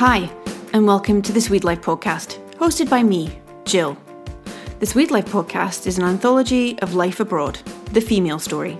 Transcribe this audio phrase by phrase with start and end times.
[0.00, 0.30] Hi,
[0.72, 3.98] and welcome to the Swede Life podcast, hosted by me, Jill.
[4.78, 7.56] The Swede Life podcast is an anthology of life abroad,
[7.92, 8.78] the female story,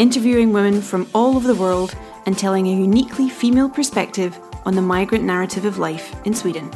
[0.00, 1.94] interviewing women from all over the world
[2.26, 6.68] and telling a uniquely female perspective on the migrant narrative of life in Sweden.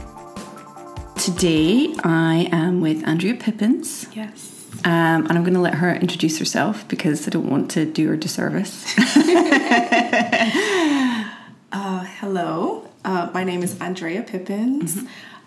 [1.16, 4.06] Today I am with Andrea Pippins.
[4.14, 4.68] Yes.
[4.84, 8.06] Um, and I'm going to let her introduce herself because I don't want to do
[8.06, 8.94] her disservice.
[11.72, 14.98] Uh, hello, uh, my name is Andrea Pippins.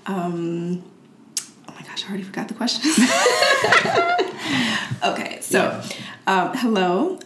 [0.05, 0.84] Um,
[1.67, 2.81] oh my gosh, I already forgot the question.
[5.03, 5.81] okay, so
[6.27, 7.20] um, hello,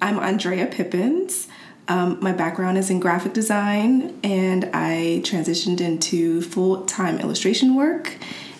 [0.00, 1.48] I'm Andrea Pippins.
[1.88, 8.16] Um, my background is in graphic design, and I transitioned into full time illustration work.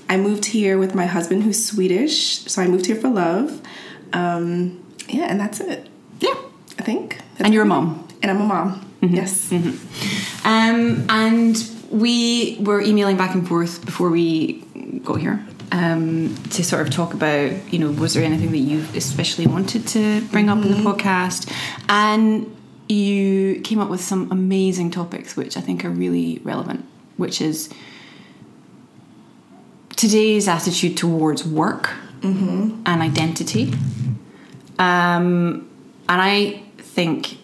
[0.09, 3.62] I moved here with my husband, who's Swedish, so I moved here for love.
[4.12, 5.89] Um, yeah, and that's it.
[6.20, 6.34] yeah.
[6.79, 7.19] I think.
[7.34, 8.09] That's And you're a mom.
[8.23, 8.92] And I'm a mom.
[9.03, 9.53] Yes.
[10.45, 14.61] Um, and we were emailing back and forth before we
[15.05, 18.84] got here um, to sort of talk about, you know, was there anything that you
[18.94, 21.53] especially wanted to bring up in the podcast?
[21.89, 22.55] And
[22.89, 26.84] you came up with some amazing topics, which I think are really relevant,
[27.16, 27.70] which is
[29.97, 31.91] today's attitude towards work
[32.22, 33.72] and identity.
[34.78, 35.69] Um,
[36.09, 37.39] and I think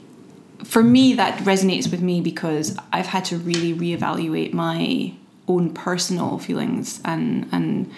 [0.68, 5.14] for me that resonates with me because I've had to really reevaluate my
[5.48, 7.90] own personal feelings and and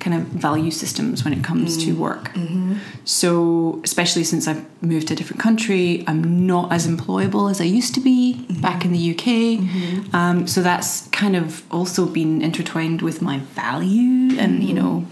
[0.00, 2.00] kind of value systems when it comes to mm-hmm.
[2.00, 2.24] work.
[2.34, 2.74] Mm-hmm.
[3.04, 7.64] So especially since I've moved to a different country, I'm not as employable as I
[7.64, 8.60] used to be mm-hmm.
[8.60, 10.12] back in the UK.
[10.12, 15.06] Um, so that's kind of also been intertwined with my value, and you know,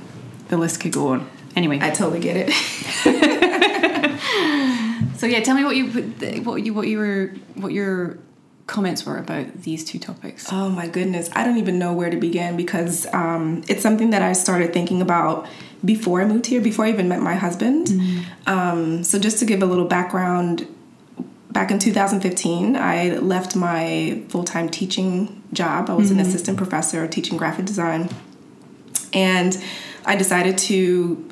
[0.49, 1.31] the list could go on.
[1.55, 2.51] Anyway, I totally get it.
[5.17, 5.87] so yeah, tell me what you
[6.43, 8.19] what you what you were what your
[8.67, 10.51] comments were about these two topics.
[10.53, 11.29] Oh my goodness.
[11.35, 15.03] I don't even know where to begin because um, it's something that I started thinking
[15.03, 15.47] about
[15.85, 17.91] before I moved here, before I even met my husband.
[18.47, 20.67] Um, so, just to give a little background,
[21.51, 25.91] back in 2015, I left my full time teaching job.
[25.91, 28.09] I was an assistant professor teaching graphic design.
[29.13, 29.63] And
[30.07, 31.31] I decided to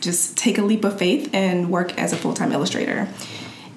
[0.00, 3.08] just take a leap of faith and work as a full time illustrator.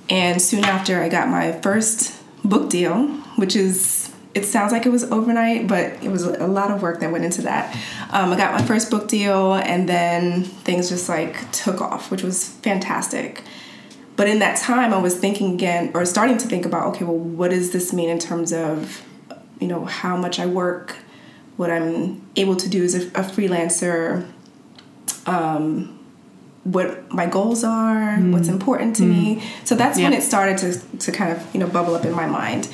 [0.10, 4.90] And soon after, I got my first book deal, which is, it sounds like it
[4.90, 7.74] was overnight, but it was a lot of work that went into that.
[8.12, 12.24] Um, I got my first book deal, and then things just like took off, which
[12.24, 13.44] was fantastic.
[14.18, 17.18] But in that time, I was thinking again, or starting to think about, okay, well,
[17.18, 19.04] what does this mean in terms of,
[19.60, 20.98] you know, how much I work,
[21.56, 24.28] what I'm able to do as a, a freelancer,
[25.26, 25.98] um,
[26.64, 28.54] what my goals are, what's mm.
[28.54, 29.38] important to me.
[29.38, 29.68] Mm.
[29.68, 32.28] So that's when it started to, to kind of, you know, bubble up in my
[32.28, 32.70] mind.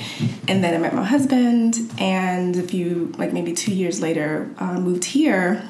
[0.49, 4.77] And then I met my husband, and a few, like maybe two years later, uh,
[4.79, 5.63] moved here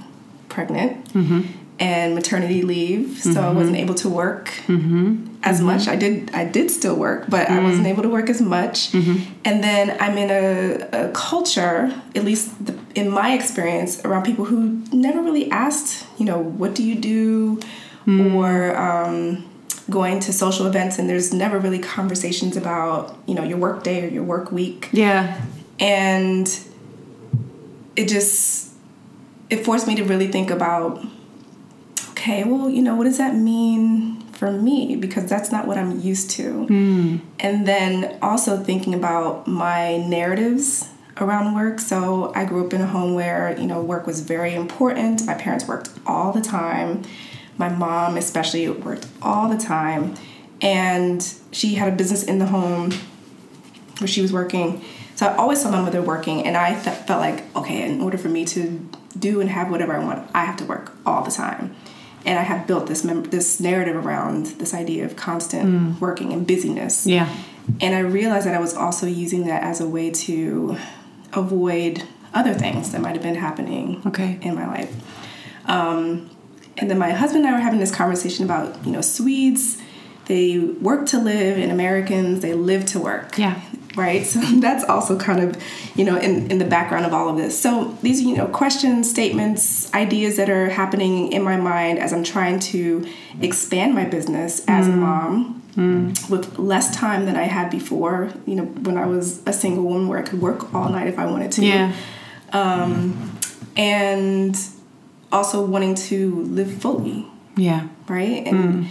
[0.49, 1.41] pregnant mm-hmm.
[1.79, 3.19] and maternity leave.
[3.19, 3.57] So I mm-hmm.
[3.57, 5.35] wasn't able to work mm-hmm.
[5.43, 5.87] as much.
[5.87, 7.91] I did I did still work, but I wasn't mm.
[7.91, 8.93] able to work as much.
[9.45, 14.45] And then I'm in a, a culture, at least the, in my experience, around people
[14.45, 17.59] who never really asked, you know, what do you do,
[18.07, 19.45] or um,
[19.89, 24.05] going to social events, and there's never really conversations about, you know, your work day
[24.05, 24.89] or your work week.
[24.93, 25.41] Yeah,
[25.79, 26.47] and
[27.95, 28.71] it just
[29.49, 31.03] it forced me to really think about
[32.09, 34.95] okay well you know what does that mean for me?
[34.95, 36.67] Because that's not what i'm used to.
[37.39, 40.89] And then also thinking about my narratives
[41.19, 41.79] around work.
[41.79, 45.25] So i grew up in a home where you know work was very important.
[45.25, 47.03] My parents worked all the time
[47.57, 50.15] my mom especially worked all the time
[50.61, 52.91] and she had a business in the home
[53.99, 54.81] where she was working.
[55.15, 58.19] So I always saw my mother working, and I th- felt like, okay, in order
[58.19, 58.87] for me to
[59.17, 61.75] do and have whatever I want, I have to work all the time.
[62.23, 66.45] And I have built this mem- this narrative around this idea of constant working and
[66.45, 67.07] busyness.
[67.07, 67.27] yeah,
[67.81, 70.77] And I realized that I was also using that as a way to
[71.33, 74.37] avoid other things that might have been happening Okay.
[74.43, 74.95] in my life.
[75.65, 76.29] Um,
[76.77, 79.81] and then my husband and I were having this conversation about, you know, Swedes,
[80.25, 83.37] they work to live, and Americans, they live to work.
[83.37, 83.59] Yeah.
[83.95, 84.25] Right?
[84.25, 85.61] So that's also kind of,
[85.95, 87.59] you know, in, in the background of all of this.
[87.59, 92.23] So these, you know, questions, statements, ideas that are happening in my mind as I'm
[92.23, 93.07] trying to
[93.41, 94.97] expand my business as a mm.
[94.97, 96.29] mom mm.
[96.29, 100.07] with less time than I had before, you know, when I was a single woman
[100.07, 101.95] where I could work all night if I wanted to yeah,
[102.53, 103.37] um,
[103.75, 104.57] and
[105.31, 108.45] also wanting to live fully, yeah, right?
[108.45, 108.87] And mm.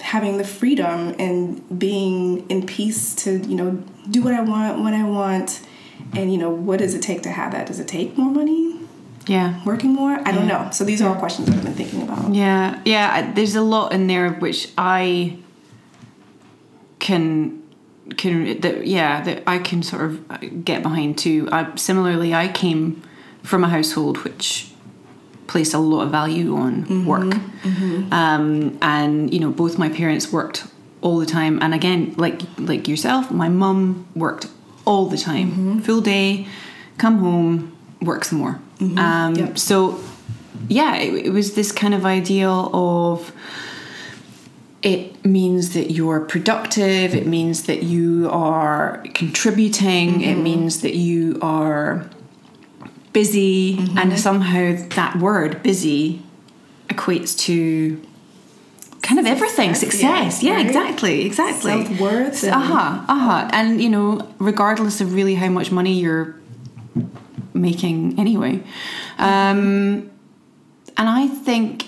[0.00, 4.94] having the freedom and being in peace to, you know, do what I want when
[4.94, 5.66] I want.
[6.12, 7.66] And you know what does it take to have that?
[7.66, 8.80] Does it take more money?
[9.26, 9.64] Yeah.
[9.64, 10.12] working more?
[10.12, 10.68] I don't know.
[10.72, 12.34] So these are all questions that i've been thinking about.
[12.34, 13.32] Yeah, yeah.
[13.32, 15.38] There's a lot in there which I
[16.98, 17.62] can
[18.18, 21.48] can that yeah that I can sort of get behind too.
[21.50, 23.02] I, similarly, I came
[23.42, 24.70] from a household which
[25.46, 28.12] placed a lot of value on mm-hmm, work, mm-hmm.
[28.12, 30.66] Um, and you know both my parents worked
[31.00, 31.58] all the time.
[31.62, 34.48] And again, like like yourself, my mum worked
[34.84, 35.78] all the time, mm-hmm.
[35.80, 36.46] full day,
[36.98, 38.60] come home, work some more.
[38.80, 39.58] Um, Yep.
[39.58, 40.00] So
[40.68, 43.32] yeah, it, it was this kind of ideal of
[44.82, 51.38] it means that you're productive, it means that you are contributing, it means that you
[51.40, 52.08] are
[53.14, 56.20] busy, and somehow that word busy
[56.88, 58.02] equates to
[59.00, 60.66] kind of everything Success, yeah, Yeah, right?
[60.66, 61.72] exactly, exactly.
[61.86, 63.48] Self-worth and- Uh huh, uh huh.
[63.52, 66.34] And you know, regardless of really how much money you're
[67.54, 68.62] making anyway.
[69.18, 70.10] Um,
[70.96, 71.86] and I think,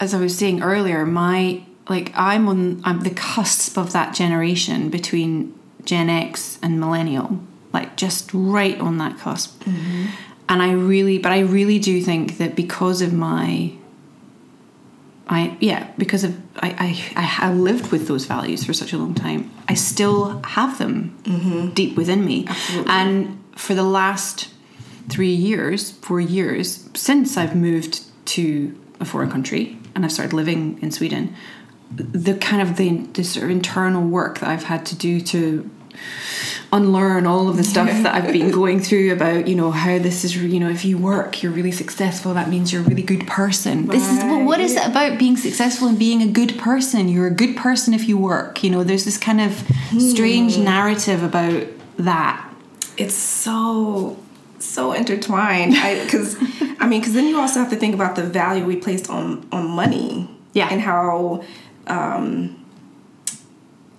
[0.00, 4.88] as I was saying earlier, my like I'm on I'm the cusp of that generation
[4.88, 5.54] between
[5.84, 7.40] Gen X and millennial,
[7.72, 9.62] like just right on that cusp.
[10.48, 13.72] And I really, but I really do think that because of my
[15.28, 19.14] I yeah because of I, I I lived with those values for such a long
[19.14, 19.50] time.
[19.68, 21.70] I still have them mm-hmm.
[21.70, 22.92] deep within me, Absolutely.
[22.92, 24.50] and for the last
[25.08, 30.78] three years, four years since I've moved to a foreign country and I've started living
[30.82, 31.34] in Sweden,
[31.90, 35.70] the kind of the, the sort of internal work that I've had to do to
[36.72, 40.24] unlearn all of the stuff that I've been going through about, you know, how this
[40.24, 43.26] is, you know, if you work, you're really successful, that means you're a really good
[43.26, 43.86] person.
[43.86, 47.08] This is well, what is it about being successful and being a good person?
[47.08, 48.62] You're a good person if you work.
[48.64, 49.52] You know, there's this kind of
[49.98, 51.66] strange narrative about
[51.98, 52.48] that.
[52.98, 54.18] it's so
[54.58, 55.72] so intertwined
[56.04, 56.36] because
[56.80, 59.46] i mean because then you also have to think about the value we placed on
[59.52, 60.68] on money Yeah.
[60.70, 61.44] and how
[61.86, 62.56] um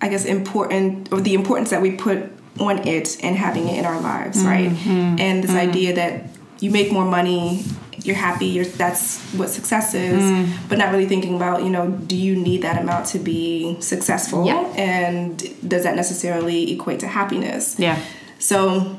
[0.00, 2.18] i guess important or the importance that we put
[2.60, 6.24] on it and having it in our lives right and this idea that
[6.60, 7.62] you make more money
[8.04, 10.22] you're happy you're that's what success is
[10.68, 14.46] but not really thinking about you know do you need that amount to be successful
[14.46, 14.60] Yeah.
[14.76, 15.36] and
[15.68, 17.98] does that necessarily equate to happiness Yeah.
[18.38, 18.96] so,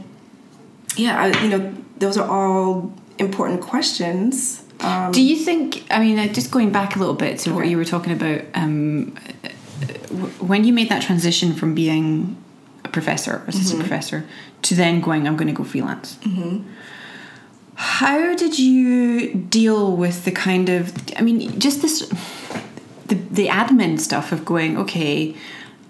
[0.98, 4.64] yeah, I, you know, those are all important questions.
[4.82, 5.86] Um, Do you think?
[5.90, 8.42] I mean, uh, just going back a little bit to what you were talking about,
[8.54, 9.16] um,
[10.40, 12.42] when you made that transition from being
[12.84, 13.90] a professor, assistant mm-hmm.
[13.90, 14.26] professor,
[14.64, 16.16] to then going, I'm going to go freelance.
[16.18, 16.68] Mm-hmm.
[17.76, 20.94] How did you deal with the kind of?
[21.16, 22.08] I mean, just this,
[23.08, 25.36] the the admin stuff of going, okay.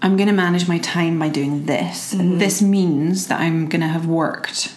[0.01, 2.13] I'm going to manage my time by doing this.
[2.13, 4.73] And this means that I'm going to have worked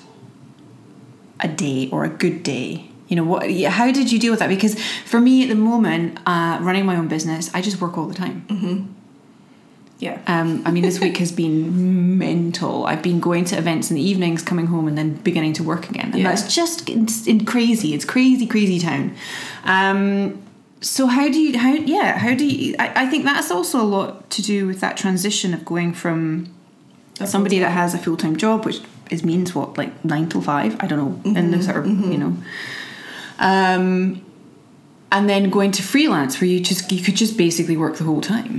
[1.38, 4.48] a day or a good day you know what how did you deal with that
[4.48, 4.74] because
[5.04, 8.14] for me at the moment uh, running my own business i just work all the
[8.14, 8.46] time
[10.02, 10.16] yeah.
[10.26, 12.74] um, i mean this week has been mental.
[12.90, 15.84] I've been going to events in the evenings coming home and then beginning to work
[15.92, 16.10] again.
[16.12, 16.28] And Yeah.
[16.28, 17.94] that's just it's, in crazy.
[17.94, 19.14] It's crazy crazy town.
[19.64, 20.00] Um,
[20.80, 23.88] so how do you how yeah how do you I, I think that's also a
[23.96, 26.20] lot to do with that transition of going from
[27.24, 28.80] somebody that has a full time job, which
[29.10, 30.76] is means what like nine till five.
[30.82, 32.32] I don't know, in the sort of you know,
[33.38, 34.24] um,
[35.10, 38.20] and then going to freelance where you just you could just basically work the whole
[38.20, 38.56] time.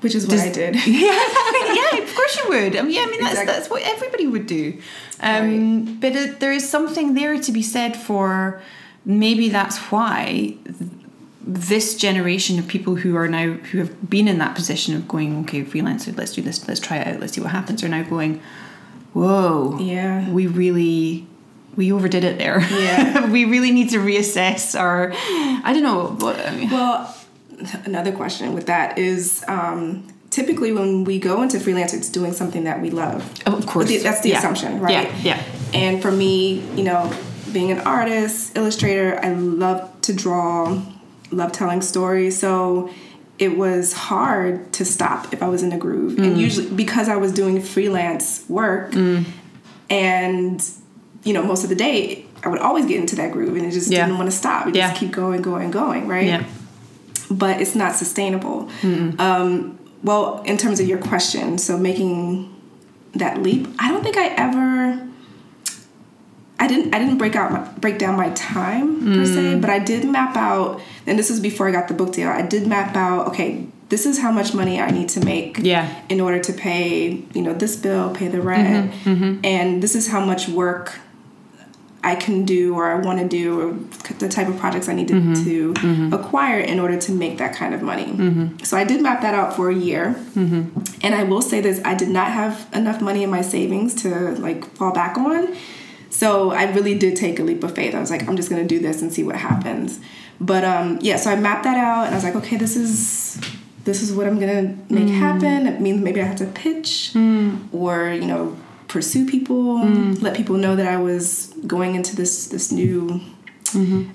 [0.00, 0.74] Which is what Does- I did.
[0.86, 2.76] yeah, of course you would.
[2.76, 3.54] I mean, yeah, I mean that's Exactly.
[3.54, 4.80] that's what everybody would do.
[5.20, 8.60] Um, But it, there is something there to be said for
[9.04, 10.54] maybe that's why
[11.42, 15.40] this generation of people who are now who have been in that position of going,
[15.40, 18.02] okay, freelancer, let's do this, let's try it out, let's see what happens, are now
[18.02, 18.40] going,
[19.12, 20.30] whoa, Yeah.
[20.30, 21.26] we really.
[21.76, 22.60] We overdid it there.
[22.60, 23.30] Yeah.
[23.36, 25.12] we really need to reassess our.
[25.14, 26.16] I don't know.
[26.18, 27.14] What, I mean, Well,
[27.84, 32.64] another question with that is um, typically when we go into freelance, it's doing something
[32.64, 33.32] that we love.
[33.46, 34.02] Oh, of course.
[34.02, 34.38] That's the Yeah.
[34.38, 34.92] assumption, right?
[34.92, 35.42] Yeah, yeah.
[35.74, 37.12] And for me, you know,
[37.52, 40.80] being an artist, illustrator, I love to draw,
[41.30, 42.38] love telling stories.
[42.38, 42.90] So
[43.38, 46.12] it was hard to stop if I was in a groove.
[46.18, 46.24] Mm.
[46.24, 48.94] And usually because I was doing freelance work
[49.88, 50.62] and
[51.22, 53.72] you know, most of the day I would always get into that groove and it
[53.72, 54.06] just Yeah.
[54.06, 54.66] didn't want to stop.
[54.68, 54.88] It Yeah.
[54.88, 56.26] just keep going, going, going, right?
[56.26, 56.44] Yeah.
[57.30, 58.68] But it's not sustainable.
[59.18, 62.54] Um, well, in terms of your question, so making
[63.14, 65.06] that leap, I don't think I ever.
[66.58, 66.94] I didn't.
[66.94, 70.36] I didn't break out my, break down my time per se, but I did map
[70.36, 70.80] out.
[71.06, 72.28] And this is before I got the book deal.
[72.28, 73.28] I did map out.
[73.28, 75.88] Okay, this is how much money I need to make Yeah.
[76.10, 80.08] in order to pay, you know, this bill, pay the rent, Mm-hmm, and this is
[80.08, 80.98] how much work
[82.02, 83.72] I can do or I want to do or
[84.14, 86.12] the type of projects I need to, Mm-hmm.
[86.12, 88.06] acquire in order to make that kind of money.
[88.64, 90.14] So I did map that out for a year.
[90.34, 90.80] Mm-hmm.
[91.02, 94.08] And I will say this, I did not have enough money in my savings to
[94.36, 95.54] like fall back on.
[96.10, 97.94] So I really did take a leap of faith.
[97.94, 100.00] I was like, I'm just going to do this and see what happens.
[100.40, 103.40] But um, yeah, so I mapped that out and I was like, okay, this is
[103.84, 104.56] this is what I'm going
[104.88, 105.66] to make happen.
[105.66, 107.12] It means maybe I have to pitch
[107.72, 108.56] or, you know,
[108.90, 109.78] pursue people,
[110.26, 113.20] let people know that I was going into this this new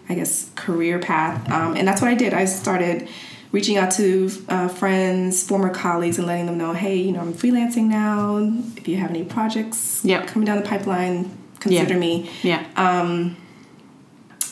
[0.10, 1.50] I guess career path.
[1.50, 2.34] Um, and that's what I did.
[2.34, 3.08] I started
[3.54, 7.34] reaching out to uh, friends, former colleagues, and letting them know, hey, you know, I'm
[7.34, 8.38] freelancing now.
[8.76, 10.28] If you have any projects Yep.
[10.28, 11.30] coming down the pipeline,
[11.62, 12.00] consider Yeah.
[12.00, 12.30] me.
[12.44, 12.66] Yeah.
[12.76, 13.38] Um,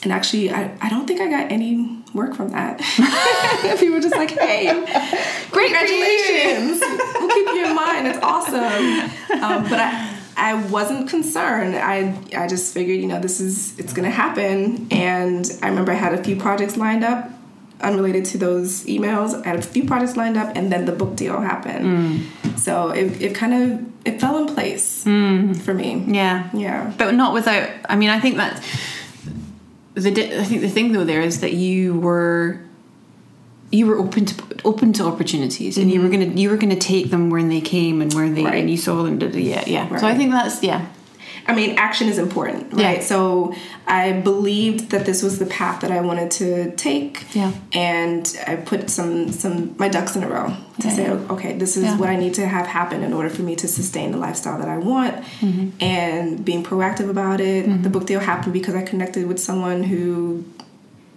[0.04, 2.80] And actually, I, I don't think I got any work from that.
[3.80, 4.68] People were just like, hey,
[5.52, 6.80] Great congratulations.
[7.20, 8.08] we'll keep you in mind.
[8.08, 9.12] It's awesome.
[9.44, 11.76] Um, but I, I wasn't concerned.
[11.76, 14.88] I, I just figured, you know, this is, it's going to happen.
[14.92, 17.30] And I remember I had a few projects lined up
[17.82, 19.40] unrelated to those emails.
[19.44, 21.86] I had a few projects lined up and then the book deal happened.
[21.86, 22.60] Mm.
[22.60, 25.60] So it, it kind of, it fell in place mm.
[25.62, 26.04] for me.
[26.08, 26.50] yeah.
[26.54, 26.94] Yeah.
[26.98, 28.64] but not without i mean i think that
[29.94, 32.63] the i think the thing though there is that you were
[33.74, 37.10] you were open to open to opportunities and you were gonna you were gonna take
[37.10, 38.60] them when they came and where they Right.
[38.62, 40.86] and you saw them yeah yeah so i think that's yeah
[41.46, 42.88] I mean, action is important, Yeah.
[42.88, 43.04] right?
[43.04, 43.54] So
[43.86, 47.26] I believed that this was the path that I wanted to take.
[47.36, 47.52] Yeah.
[47.74, 50.48] And I put some some my ducks in a row
[50.80, 51.34] to Yeah, say, yeah.
[51.34, 51.98] okay, this is Yeah.
[51.98, 54.70] what I need to have happen in order for me to sustain the lifestyle that
[54.70, 55.16] I want.
[55.42, 55.68] Mm-hmm.
[55.84, 57.84] And being proactive about it.
[57.84, 60.46] The book deal happened because I connected with someone who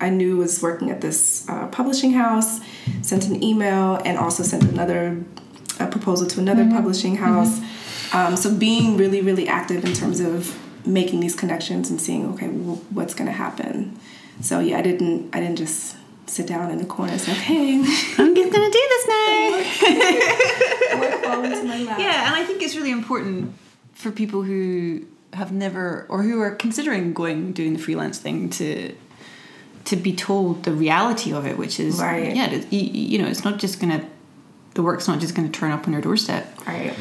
[0.00, 2.60] I knew was working at this uh, publishing house,
[3.02, 5.24] sent an email, and also sent another
[5.78, 7.60] a proposal to another publishing house.
[8.14, 12.48] Um, so being really, really active in terms of making these connections and seeing, okay,
[12.48, 13.98] well, what's going to happen.
[14.40, 17.74] So yeah, I didn't, I didn't just sit down in the corner and say, okay,
[18.18, 19.50] i'm just gonna do this now
[21.00, 21.98] work fall into my lap.
[21.98, 23.54] yeah and i think it's really important
[23.92, 28.92] for people who have never or who are considering going doing the freelance thing to
[29.86, 32.34] to be told the reality of it which is Right.
[32.36, 34.04] yeah you know it's not just gonna
[34.74, 36.92] the work's not just gonna turn up on your doorstep Right.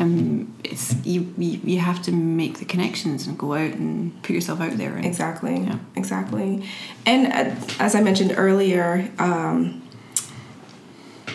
[0.00, 4.32] um, it's you, you you have to make the connections and go out and put
[4.34, 5.56] yourself out there and Exactly.
[5.60, 5.78] Yeah.
[5.96, 6.66] Exactly.
[7.06, 9.82] And uh, as I mentioned earlier, um,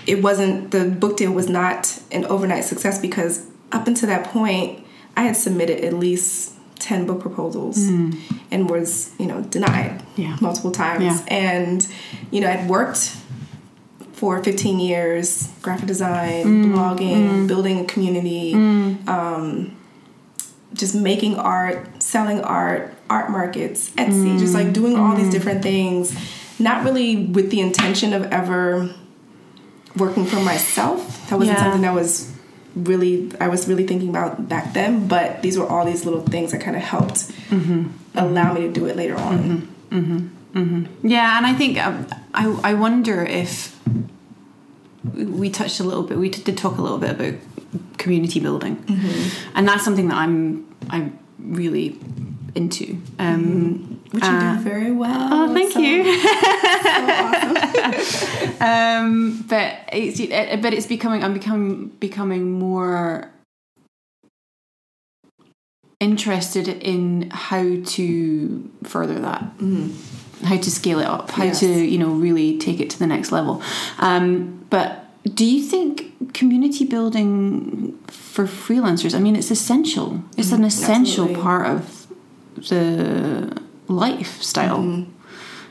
[0.06, 4.86] it wasn't the book deal was not an overnight success because up until that point,
[5.16, 8.18] I had submitted at least ten book proposals mm.
[8.52, 10.02] and was you know denied.
[10.16, 10.36] Yeah.
[10.42, 11.04] multiple times.
[11.04, 11.26] Yeah.
[11.28, 11.88] And
[12.32, 13.16] you know I'd worked
[14.14, 16.74] for 15 years graphic design Hmm.
[16.76, 17.48] blogging mm.
[17.48, 19.08] building a community mm.
[19.08, 19.78] um,
[20.74, 26.16] just making art selling art art markets etsy just like doing all these different things
[26.58, 28.90] not really with the intention of ever
[29.96, 31.64] working for myself that wasn't Yeah.
[31.64, 32.32] something that was
[32.84, 36.52] really i was really thinking about back then but these were all these little things
[36.52, 37.88] that kind of helped mm-hmm.
[38.16, 39.38] allow me to do it later on.
[39.90, 40.28] Mm-hmm.
[40.58, 41.08] Mm-hmm.
[41.08, 43.78] Yeah, and I think um, I I wonder if
[45.14, 46.18] we touched a little bit.
[46.18, 47.36] We did talk a little bit about
[47.98, 48.84] community building,
[49.56, 52.00] and that's something that I'm I'm really
[52.56, 52.98] into.
[53.20, 56.04] Um, which you uh, do very well Oh, thank So- you.
[58.60, 63.30] so um, but it's it, but it's becoming I'm becoming becoming more
[66.00, 69.42] interested in how to further that
[70.44, 71.60] how to scale it up how Yes.
[71.62, 73.62] to you know really take it to the next level
[73.98, 80.64] um, but do you think community building for freelancers i mean it's essential it's an
[80.64, 81.42] essential absolutely.
[81.42, 81.97] part of
[82.70, 85.06] the lifestyle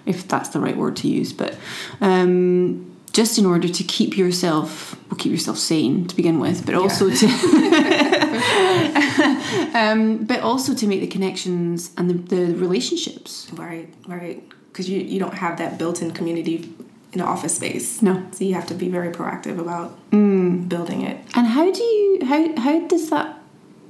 [0.07, 1.57] if that's the right word to use but
[2.01, 6.75] um, just in order to keep yourself well keep yourself sane to begin with but
[6.75, 7.27] also to
[9.75, 14.43] um, but also to make the connections and the, the relationships Right, right.
[14.73, 16.75] Because you, you don't have that built in community
[17.13, 18.03] in office space.
[18.03, 18.27] No.
[18.33, 21.19] So you have to be very proactive about building it.
[21.35, 23.39] and how do you how how does that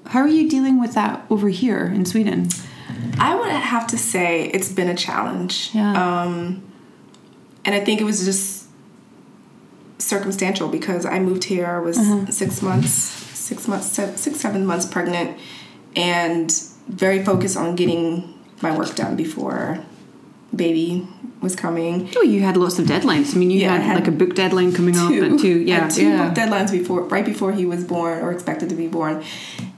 [0.07, 2.49] how are you dealing with that over here in sweden
[3.19, 5.71] I would have to say it's been a challenge.
[5.73, 5.93] Yeah.
[6.23, 6.63] Um,
[7.65, 8.67] and I think it was just
[9.99, 11.97] circumstantial because I moved here, I was
[12.37, 15.39] six months, six months, se- six, seven months pregnant,
[15.97, 16.53] and
[16.89, 19.79] very focused on getting my work done before
[20.55, 21.07] baby
[21.43, 22.09] was coming.
[22.17, 23.35] Oh, you had lots of deadlines.
[23.35, 25.89] I mean, you Yeah, had, had like a book deadline coming up, and two, yeah,
[25.89, 26.27] two yeah.
[26.29, 29.23] book deadlines before, right before he was born or expected to be born,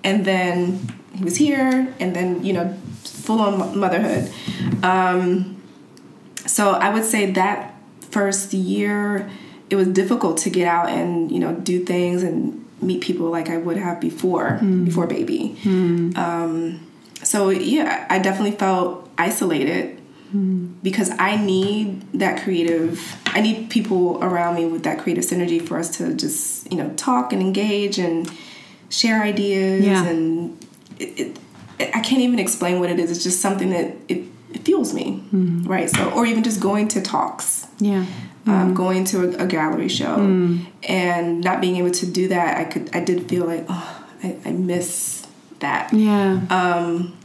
[0.04, 0.78] and then
[1.14, 4.30] he was here, and then you know, full on motherhood.
[4.82, 5.60] Um,
[6.46, 7.74] so I would say that
[8.10, 9.28] first year,
[9.70, 13.48] it was difficult to get out and you know do things and meet people like
[13.50, 15.56] I would have before before baby.
[16.16, 16.86] Um,
[17.22, 19.96] so yeah, I definitely felt isolated
[20.82, 23.16] because I need that creative.
[23.26, 26.90] I need people around me with that creative synergy for us to just you know
[26.96, 28.30] talk and engage and
[28.90, 30.06] share ideas Yeah.
[30.06, 30.57] and
[30.98, 31.20] it,
[31.78, 33.10] it, I can't even explain what it is.
[33.10, 35.88] It's just something that it, it fuels me, right?
[35.90, 38.04] So or even just going to talks yeah.
[38.46, 40.16] um, going to a, a gallery show
[40.88, 44.36] and not being able to do that i could i did feel like oh i,
[44.46, 45.26] I miss
[45.60, 46.40] that Yeah.
[46.50, 47.16] um,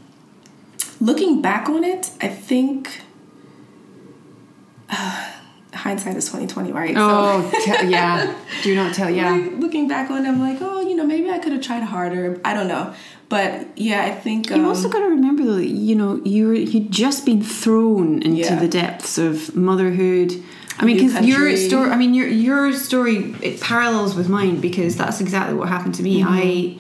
[1.00, 3.02] looking back on it i think
[5.74, 8.36] hindsight is 2020 right oh, te- yeah.
[8.64, 9.10] Do not tell.
[9.10, 9.32] Yeah.
[9.32, 11.84] like, looking back on it i'm like oh you know maybe i could have tried
[11.84, 12.94] harder i don't know
[13.30, 16.48] but yeah i think um, You've also got to remember though, that, you know, you
[16.48, 18.56] were you'd just been thrown into Yeah.
[18.56, 20.32] the depths of motherhood.
[20.80, 24.96] I mean, because your story, I mean, your your story it parallels with mine because
[24.96, 26.22] that's exactly what happened to me.
[26.22, 26.30] Mm-hmm.
[26.32, 26.78] I,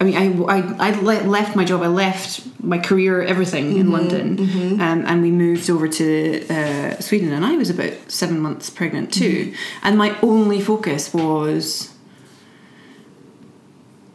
[0.00, 1.82] I mean, I I, I le- left my job.
[1.82, 3.80] I left my career, everything Mm-hmm.
[3.80, 7.32] in London, um, and we moved over to uh, Sweden.
[7.32, 9.86] And I was about seven months pregnant too, Mm-hmm.
[9.86, 11.90] and my only focus was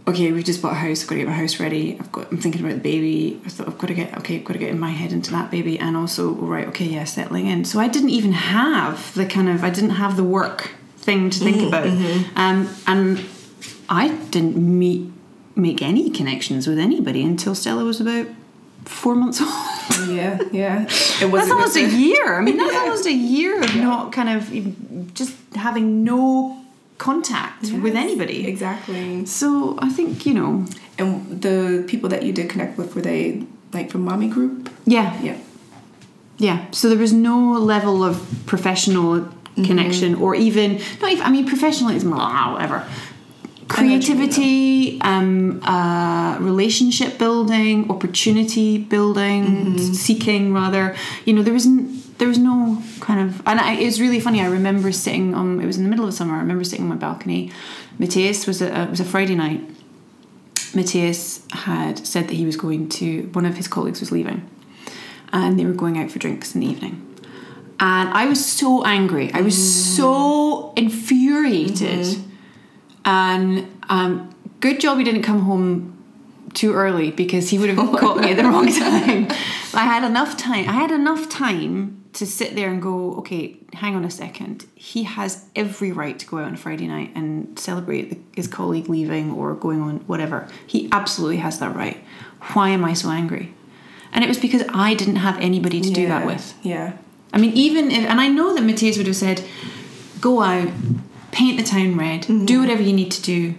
[0.08, 1.04] okay, we've just bought a house.
[1.04, 1.98] I've got to get my house ready.
[2.00, 2.32] I've got.
[2.32, 3.40] I'm thinking about the baby.
[3.46, 4.18] I thought I've got to get.
[4.20, 6.68] Okay, I've got to get in my head into that baby, and also right.
[6.68, 7.64] Okay, yeah, settling in.
[7.66, 9.64] So I didn't even have the kind of.
[9.64, 11.88] I didn't have the work thing to think about,
[12.36, 13.24] um, and
[13.88, 15.12] I didn't meet
[15.60, 18.28] make any connections with anybody until Stella was about
[18.86, 20.10] four months old.
[20.10, 22.36] yeah yeah it That's wasn't almost a year.
[22.40, 22.80] I mean, that's Yeah.
[22.80, 26.56] almost a year of not kind of just having no
[26.98, 28.48] contact with anybody.
[28.48, 30.66] exactly So I think you know,
[30.98, 33.44] and the people that you did connect with were they
[33.74, 35.38] like from mommy group yeah, yeah
[36.42, 36.72] yeah.
[36.72, 39.64] So there was no level of professional mm-hmm.
[39.66, 41.26] connection, or even not even.
[41.26, 42.88] I mean, professionalism, blah, whatever.
[43.70, 50.96] Creativity, um, uh, relationship building, opportunity building, seeking rather.
[51.26, 54.42] You know, there was n- there was no kind of, and I, it's really funny.
[54.42, 55.62] I remember sitting on.
[55.62, 56.36] It was in the middle of summer.
[56.36, 57.52] I remember sitting on my balcony.
[57.98, 59.62] Matthias was a it was a Friday night.
[60.76, 63.24] Matthias had said that he was going to.
[63.34, 64.50] One of his colleagues was leaving,
[65.32, 67.06] and they were going out for drinks in the evening.
[67.80, 69.32] And I was so angry.
[69.34, 69.56] I was
[69.96, 72.18] so infuriated.
[73.06, 75.96] And um, good job he didn't come home
[76.54, 79.28] too early because he would have caught me at the wrong time.
[79.74, 80.68] I had enough time.
[80.68, 84.66] I had enough time to sit there and go, okay, hang on a second.
[84.74, 88.48] He has every right to go out on a Friday night and celebrate the, his
[88.48, 90.48] colleague leaving or going on whatever.
[90.66, 92.04] He absolutely has that right.
[92.54, 93.54] Why am I so angry?
[94.12, 96.56] And it was because I didn't have anybody to do that with.
[96.64, 96.98] yeah
[97.32, 99.44] I mean, even if, and I know that Matthias would have said,
[100.20, 100.70] go out,
[101.32, 103.56] paint the town red, do whatever you need to do,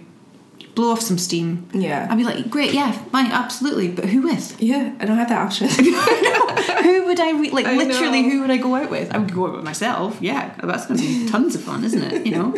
[0.75, 1.67] blow off some steam.
[1.73, 2.07] Yeah.
[2.09, 4.61] I'd be like, great, yeah, fine, absolutely, but who with?
[4.61, 5.67] yeah i don't have that option
[6.83, 8.29] who would I, re- like, I literally, know.
[8.29, 9.11] who would I go out with?
[9.11, 12.01] I would go out with myself, yeah, that's going to be tons of fun, isn't
[12.01, 12.25] it?
[12.25, 12.55] You know?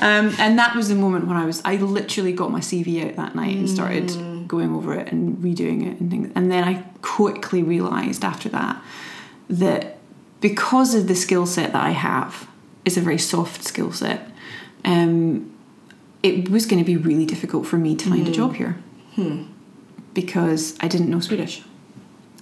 [0.00, 3.16] Um, and that was the moment when I was, I literally got my CV out
[3.16, 6.32] that night and started going over it and redoing it and things.
[6.34, 8.82] And then I quickly realised after that
[9.50, 9.98] that
[10.40, 12.48] because of the skill set that I have,
[12.84, 14.26] it's a very soft skill set.
[14.84, 15.54] Um,
[16.22, 18.32] it was going to be really difficult for me to find a hmm.
[18.32, 18.78] job here
[19.14, 19.44] hmm.
[20.12, 21.62] because I didn't know Swedish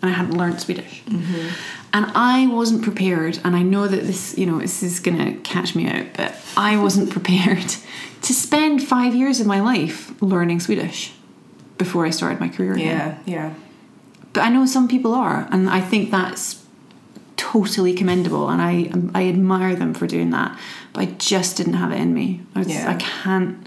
[0.03, 1.03] and I hadn't learned Swedish.
[1.05, 1.49] Mm-hmm.
[1.93, 5.41] And I wasn't prepared, and I know that this, you know, this is going to
[5.41, 7.75] catch me out, but I wasn't prepared
[8.23, 11.15] to spend five years of my life learning Swedish
[11.79, 12.87] before I started my career again.
[12.87, 13.55] yeah yeah
[14.33, 16.65] But I know some people are, and I think that's
[17.37, 20.59] totally commendable, and I I admire them for doing that.
[20.93, 22.41] But I just didn't have it in me.
[22.55, 22.91] I, was, Yeah.
[22.91, 23.67] I can't.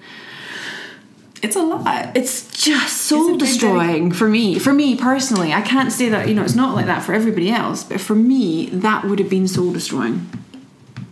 [1.41, 4.59] it's a lot It's just soul destroying for me.
[4.59, 7.49] For me personally, I can't say that you know it's not like that for everybody
[7.51, 10.27] else, but for me, that would have been soul destroying.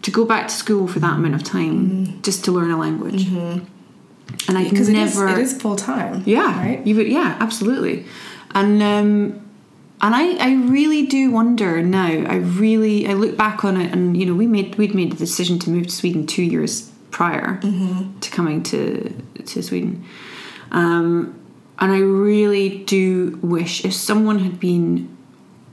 [0.04, 3.28] To go back to school for that amount of time just to learn a language,
[3.28, 5.28] and I because never.
[5.28, 8.06] it is, full time Yeah, right You would, yeah, absolutely.
[8.56, 9.49] And um,
[10.02, 12.06] and I, I really do wonder now.
[12.06, 15.18] I really I look back on it, and you know, we made we'd made the
[15.18, 17.60] decision to move to Sweden two years prior
[18.22, 19.10] to coming to
[19.46, 20.06] to Sweden.
[20.72, 21.36] Um,
[21.80, 25.16] and I really do wish if someone had been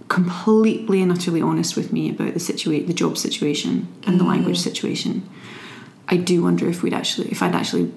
[0.08, 4.58] completely and utterly honest with me about the situation the job situation and the language
[4.60, 5.28] situation,
[6.08, 7.92] I do wonder if we'd actually, if I'd actually,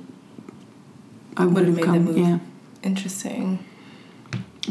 [1.38, 2.18] I would have made the come, move.
[2.18, 2.40] yeah,
[2.84, 3.64] Interesting.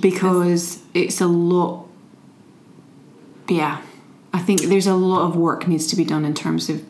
[0.01, 1.87] Because it's a lot.
[3.49, 3.81] Yeah,
[4.33, 6.85] I think there's a lot of work needs to be done in terms of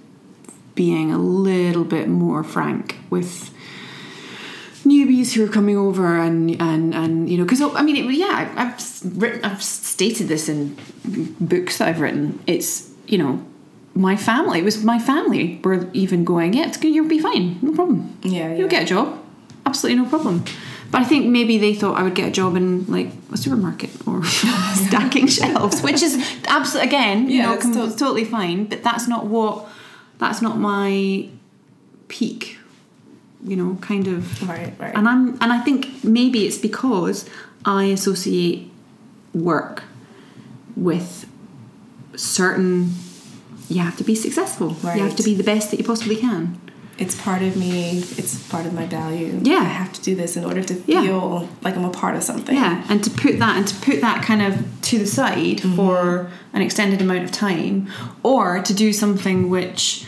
[0.75, 3.53] being a little bit more frank with
[4.85, 8.53] newbies who are coming over and and and you know because I mean it, yeah
[8.57, 10.77] I've written I've stated this in
[11.41, 12.41] books that I've written.
[12.47, 13.45] It's you know
[13.95, 17.59] my family it was my family were even going yeah it's good you'll be fine
[17.61, 18.17] no problem.
[18.23, 19.19] Yeah, you'll get a job
[19.67, 20.45] absolutely no problem
[20.91, 23.91] but I think maybe they thought I would get a job in like a supermarket
[24.07, 24.25] or
[24.87, 28.83] stacking shelves which is absolutely again you Yeah, know it's com- tot- totally fine but
[28.83, 29.67] that's not what
[30.19, 31.29] that's not my
[32.09, 32.59] peak
[33.45, 34.49] you know kind of.
[34.49, 34.95] Right, right.
[34.97, 37.29] and i'm and i think maybe it's because
[37.65, 38.69] i associate
[39.35, 39.85] work
[40.77, 41.27] with
[42.17, 42.93] certain
[43.69, 44.71] you have to be successful.
[44.83, 46.59] You have to be the best that you possibly can
[46.99, 47.99] It's part of me.
[48.21, 49.39] It's part of my value.
[49.43, 49.61] Yeah.
[49.61, 51.03] I have to do this in order to Yeah.
[51.03, 52.55] feel like I'm a part of something.
[52.57, 55.77] yeah and to put that and to put that kind of to the side Mm-hmm.
[55.77, 57.87] for an extended amount of time
[58.23, 60.05] or to do something which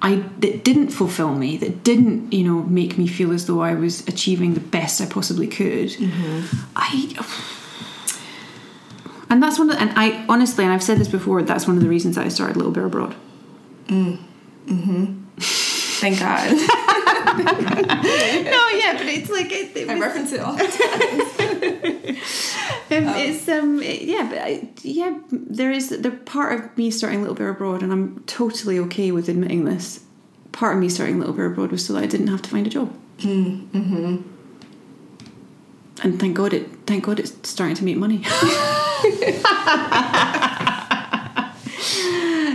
[0.00, 3.74] I that didn't fulfill me that didn't you know make me feel as though I
[3.74, 6.40] was achieving the best I possibly could Mm-hmm.
[6.76, 7.14] I
[9.30, 11.76] and that's one of the, and I honestly and I've said this before that's one
[11.76, 13.14] of the reasons that I started Little Bear Abroad
[16.02, 16.50] Thank God.
[16.50, 16.56] no
[17.38, 22.16] yeah but it's like it, it I was- reference it all the time.
[22.92, 27.20] Um, it's um it- yeah but I, yeah there is the part of me starting
[27.20, 30.04] Little Bear Abroad and I'm totally okay with admitting this
[30.50, 32.66] part of me starting Little Bear Abroad was so that I didn't have to find
[32.66, 34.16] a job mm-hmm.
[36.02, 38.22] and thank God it thank God it's starting to make money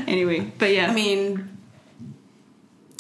[0.08, 1.57] anyway but yeah I mean,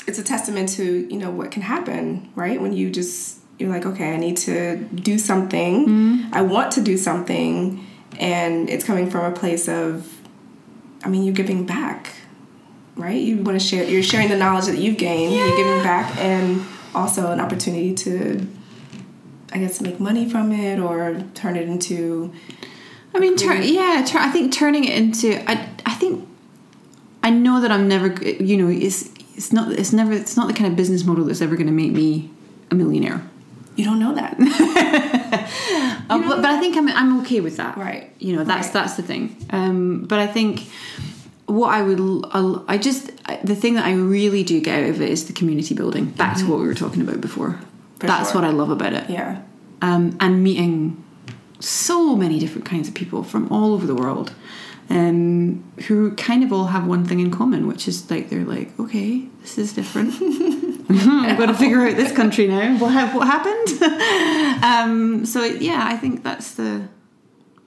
[0.08, 2.60] it's a testament to you know what can happen, right?
[2.60, 5.88] When you just you're like, okay, I need to do something.
[5.88, 6.34] Mm-hmm.
[6.34, 7.86] I want to do something,
[8.20, 10.12] and it's coming from a place of,
[11.04, 12.14] I mean, you're giving back,
[12.96, 13.20] right?
[13.20, 13.84] You want to share.
[13.84, 15.36] You're sharing the knowledge that you've gained.
[15.36, 16.66] You're giving back, and
[16.96, 18.48] also an opportunity to,
[19.52, 22.34] I guess, make money from it or turn it into.
[23.16, 26.28] I mean, turn, yeah, tur I think turning it into, I, I think,
[27.24, 30.54] I know that I'm never, you know, it's, it's not, it's never, it's not the
[30.54, 32.30] kind of business model that's ever going to make me
[32.72, 33.22] a millionaire.
[33.78, 34.36] You don't know that,
[36.10, 37.78] Uh, but, but I think I'm, I'm okay with that.
[37.78, 38.10] Right.
[38.20, 38.74] You know, that's Right.
[38.74, 39.36] that's the thing.
[39.50, 40.68] Um, but I think
[41.48, 42.00] what I would,
[42.32, 43.12] I'll- I just
[43.44, 46.06] the thing that I really do get out of it is the community building.
[46.06, 47.50] Back to what we were talking about before.
[47.50, 47.98] Mm-hmm.
[48.00, 48.42] For that's sure.
[48.42, 49.10] what I love about it.
[49.10, 49.42] yeah.
[49.82, 51.04] um, and meeting
[51.60, 54.34] so many different kinds of people from all over the world
[54.90, 58.78] um, who kind of all have one thing in common, which is like they're like,
[58.80, 60.14] okay, this is different.
[60.90, 62.78] I've got to figure out this country now.
[62.78, 64.64] What ha- what happened?
[64.64, 66.88] um, so yeah, I think that's the.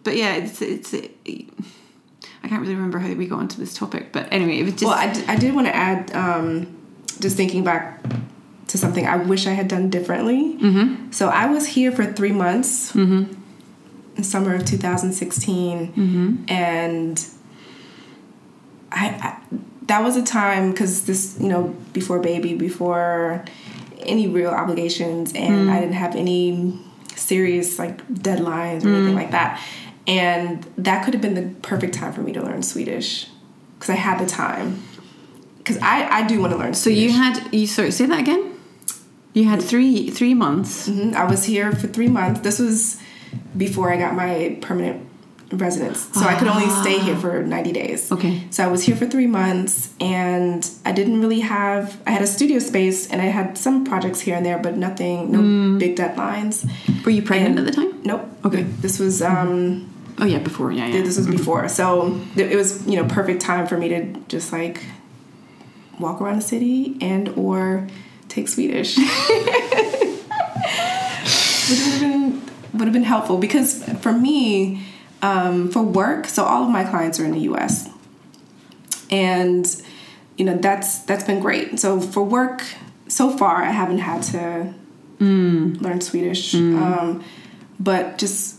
[0.02, 0.94] But yeah, it's it's.
[0.94, 4.84] I can't really remember how we got onto this topic, but anyway, it was just.
[4.84, 6.74] well, I, d- I did want to add, um,
[7.20, 8.02] just thinking back
[8.68, 10.54] to something I wish I had done differently.
[10.56, 11.10] Mm-hmm.
[11.12, 13.34] So I was here for three months Mm-hmm.
[14.24, 16.34] Summer of 2016, Mm-hmm.
[16.48, 17.24] and
[18.92, 19.36] I, I
[19.86, 23.44] that was a time because this, you know, before baby, before
[24.00, 25.70] any real obligations, and Mm.
[25.72, 26.78] I didn't have any
[27.16, 28.96] serious like deadlines or Mm.
[28.96, 29.60] anything like that.
[30.06, 33.28] And that could have been the perfect time for me to learn Swedish
[33.78, 34.82] because I had the time.
[35.58, 37.02] Because I, I do want to learn so Swedish.
[37.02, 38.52] you had you sorry say that again.
[39.34, 40.88] You had three three months.
[40.88, 41.14] Mhm.
[41.14, 42.40] I was here for three months.
[42.40, 42.96] This was
[43.56, 45.06] before I got my permanent
[45.52, 46.08] residence.
[46.14, 47.20] So I could only stay here ah.
[47.20, 48.12] for 90 days.
[48.12, 48.44] Okay.
[48.50, 52.26] So I was here for three months and I didn't really have, I had a
[52.26, 55.78] studio space and I had some projects here and there, but nothing, no hmm.
[55.78, 56.70] big deadlines.
[57.04, 58.00] Were you pregnant And- at the time?
[58.04, 58.28] Nope.
[58.44, 58.62] Okay.
[58.62, 59.26] This was, hmm.
[59.26, 59.86] um,
[60.18, 60.70] Oh yeah, before.
[60.70, 61.00] Yeah, yeah.
[61.00, 61.38] this was mm-hmm.
[61.38, 61.66] before.
[61.68, 64.84] So it was, you know, perfect time for me to just like
[65.98, 67.88] walk around the city and or
[68.28, 68.96] take Swedish.
[68.98, 69.06] Which
[71.70, 72.49] would have been
[72.80, 74.82] would have been helpful because for me,
[75.22, 77.88] um, for work, so all of my clients are in the U.S.
[79.10, 79.66] and
[80.36, 81.78] you know that's that's been great.
[81.78, 82.64] So for work,
[83.06, 84.74] so far I haven't had to
[85.20, 87.22] learn Swedish, um,
[87.78, 88.56] but just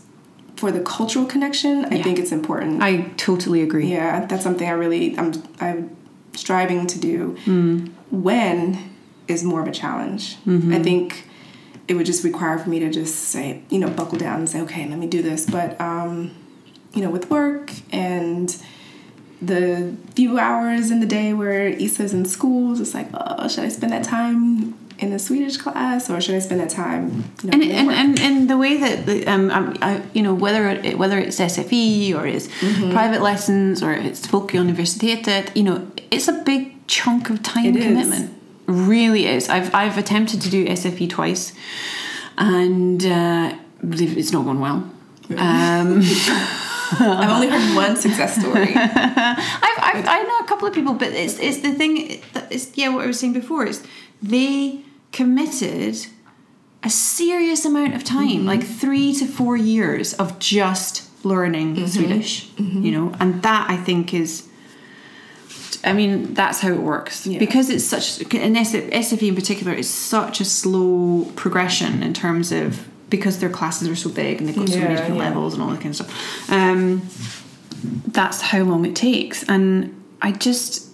[0.54, 2.02] for the cultural connection, I Yeah.
[2.04, 2.80] think it's important.
[2.80, 3.88] I totally agree.
[3.90, 5.90] Yeah, that's something I really I'm I'm
[6.36, 7.36] striving to do.
[8.10, 8.78] When
[9.26, 10.36] is more of a challenge.
[10.46, 11.26] I think
[11.92, 14.62] it would just require for me to just say, you know, buckle down and say,
[14.62, 15.44] okay, let me do this.
[15.44, 16.34] But um,
[16.94, 18.56] you know, with work and
[19.42, 23.68] the few hours in the day where Issa's in school, it's like, oh, should I
[23.68, 27.24] spend that time in the Swedish class or should I spend that time?
[27.42, 30.32] You know, and, and, and, and the way that the, um, um, I, you know
[30.32, 32.48] whether it, whether it's SFI or it's
[32.92, 38.30] private lessons or it's Folkuniversitetet, you know it's a big chunk of time It is.
[38.66, 39.48] Really is.
[39.48, 41.52] I've I've attempted to do SFI twice,
[42.38, 44.90] and uh, it's not gone well.
[45.36, 46.02] Um,
[47.00, 48.72] I've only heard one success story.
[48.74, 52.20] I've, I've, I know a couple of people, but it's it's the thing.
[52.50, 53.84] It's yeah, what I was saying before is
[54.22, 55.96] they committed
[56.82, 62.50] a serious amount of time, like three to four years of just learning Swedish.
[62.58, 64.48] You know, and that I think is.
[65.84, 67.38] I mean, that's how it works Yeah.
[67.38, 72.88] because it's such, and SFI in particular is such a slow progression in terms of
[73.10, 75.28] because their classes are so big and they've got so many different yeah.
[75.28, 76.50] levels and all that kind of stuff.
[76.50, 77.02] Um,
[78.06, 80.88] that's how long it takes, and I just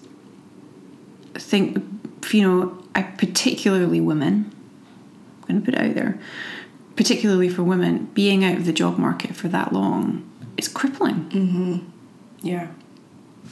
[1.35, 1.85] think,
[2.33, 4.51] you know, I particularly women.
[5.49, 6.19] I'm going to put it out there,
[6.97, 11.93] particularly for women, being out of the job market for that long is crippling.
[12.43, 12.69] yeah.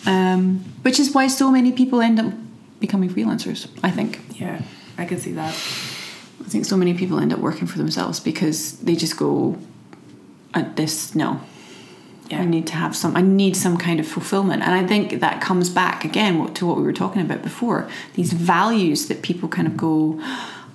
[0.04, 2.32] Um, which is why so many people end up
[2.80, 3.68] becoming freelancers.
[3.82, 4.20] I think.
[4.38, 4.60] Yeah.
[4.98, 5.52] I can see that.
[5.52, 9.58] I think so many people end up working for themselves because they just go,
[10.54, 11.40] at this no.
[12.30, 12.40] Yeah.
[12.40, 13.16] I need to have some.
[13.16, 16.76] I need some kind of fulfillment, and I think that comes back again to what
[16.76, 17.88] we were talking about before.
[18.14, 20.20] These values that people kind of go,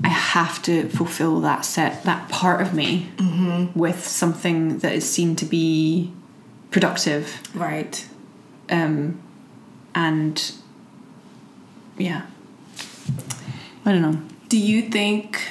[0.02, 3.10] I have to fulfill that set, that part of me,
[3.76, 6.14] with something that is seen to be
[6.72, 8.08] productive, Right.
[8.72, 9.22] Um,
[9.94, 10.52] and
[11.98, 12.26] yeah,
[13.86, 14.22] I don't know.
[14.50, 15.42] Do you think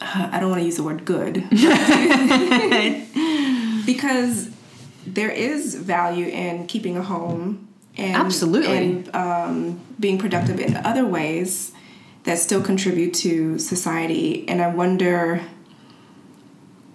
[0.00, 1.34] uh, I don't want to use the word good
[3.86, 4.50] because
[5.06, 8.76] there is value in keeping a home and Absolutely.
[8.76, 11.72] and um, being productive in other ways
[12.24, 15.42] that still contribute to society and I wonder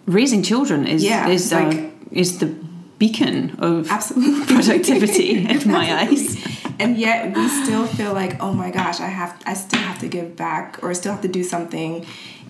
[0.05, 2.55] raising children is Yeah, is uh, like- is the
[2.99, 4.45] beacon of absolutely.
[4.55, 6.43] productivity in my eyes.
[6.79, 10.07] and yet we still feel like oh my gosh i have i still have to
[10.07, 12.03] give back or still have to do something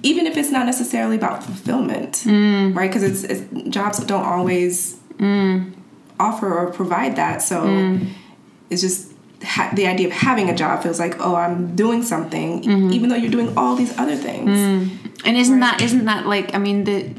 [0.04, 2.76] even if it's not necessarily about fulfillment mm.
[2.76, 2.90] right?
[2.90, 5.74] Because it's, it's jobs don't always mm.
[6.20, 7.42] offer or provide that.
[7.42, 8.08] So mm.
[8.70, 9.12] it's just
[9.44, 13.10] ha- the idea of having a job feels like oh i'm doing something e- even
[13.10, 14.50] though you're doing all these other things.
[15.26, 17.10] And isn't that isn't that like I mean the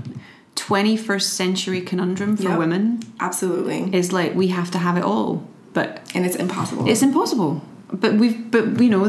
[0.68, 2.58] 21st century conundrum for Yep.
[2.58, 7.02] women absolutely is like we have to have it all, but and it's impossible it's
[7.02, 7.62] impossible.
[7.90, 9.08] But we've but you know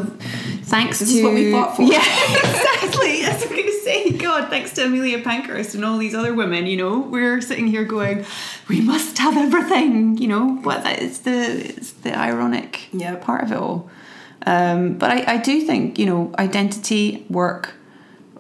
[0.63, 1.81] thanks This to is what we fought for.
[1.83, 1.97] Yeah,
[2.43, 3.21] exactly.
[3.23, 4.11] That's what I'm gonna say.
[4.11, 7.83] God, thanks to Amelia Pankhurst and all these other women, you know, we're sitting here
[7.83, 8.23] going,
[8.69, 10.59] we must have everything, you know.
[10.63, 11.31] But it's the
[11.75, 13.21] it's the ironic Yep.
[13.21, 13.89] part of it all.
[14.45, 17.73] Um, but I, I do think, you know, identity, work,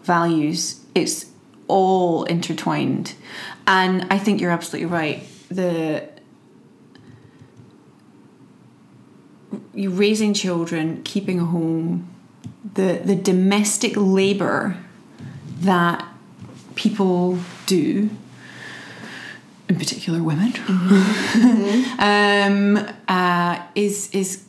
[0.03, 1.25] values, it's
[1.69, 3.13] all intertwined.
[3.65, 5.23] And I think you're absolutely right.
[5.49, 6.09] The
[9.73, 12.09] you raising children, keeping a home,
[12.73, 14.77] the the domestic labor
[15.61, 16.05] that
[16.75, 18.09] people do,
[19.67, 20.53] in particular women,
[21.99, 24.43] um, uh, is is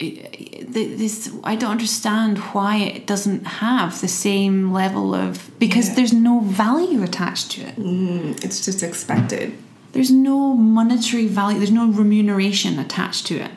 [0.00, 5.94] this I don't understand why it doesn't have the same level of because Yeah.
[5.96, 7.76] there's no value attached to it.
[7.76, 9.52] Mm, it's just expected
[9.92, 11.58] There's no monetary value.
[11.58, 13.50] There's no remuneration attached to it.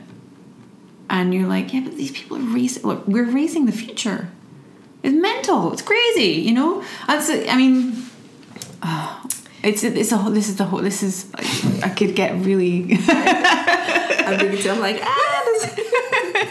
[1.10, 2.82] And you're like, yeah, but these people are raising.
[2.84, 4.30] Look, we're raising the future.
[5.04, 5.72] It's mental.
[5.74, 6.42] It's crazy.
[6.48, 6.84] You know.
[7.08, 7.30] That's.
[7.30, 7.78] I mean.
[8.82, 9.22] ah,
[9.64, 10.32] it's it's a whole.
[10.34, 10.82] This is the whole.
[10.82, 11.28] This is.
[11.84, 12.98] I could get really.
[14.26, 15.33] i'm i'm like ah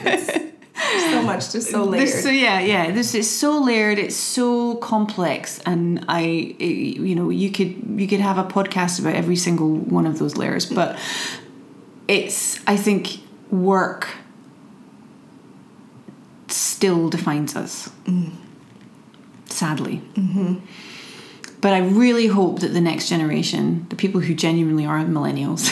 [1.10, 2.90] so much just so layered This, so yeah, yeah.
[2.90, 3.98] This is so layered.
[3.98, 8.98] It's so complex, and I, it- you know, you could you could have a podcast
[9.00, 10.98] about every single one of those layers, but
[12.08, 14.08] it's I think work
[16.48, 17.90] still defines us,
[19.46, 20.02] sadly.
[21.60, 25.70] But I really hope that the next generation, the people who genuinely are millennials,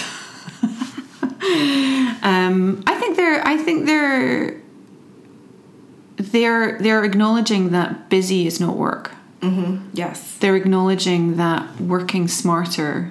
[2.23, 2.83] um,
[3.31, 4.61] they're, I think they're
[6.17, 9.13] they're they're acknowledging that busy is not work.
[9.93, 13.11] yes They're acknowledging that working smarter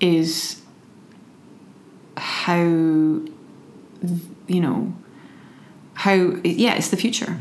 [0.00, 0.62] is
[2.16, 3.24] how you
[4.48, 4.94] know
[5.94, 6.12] how
[6.44, 7.40] yeah it's the future.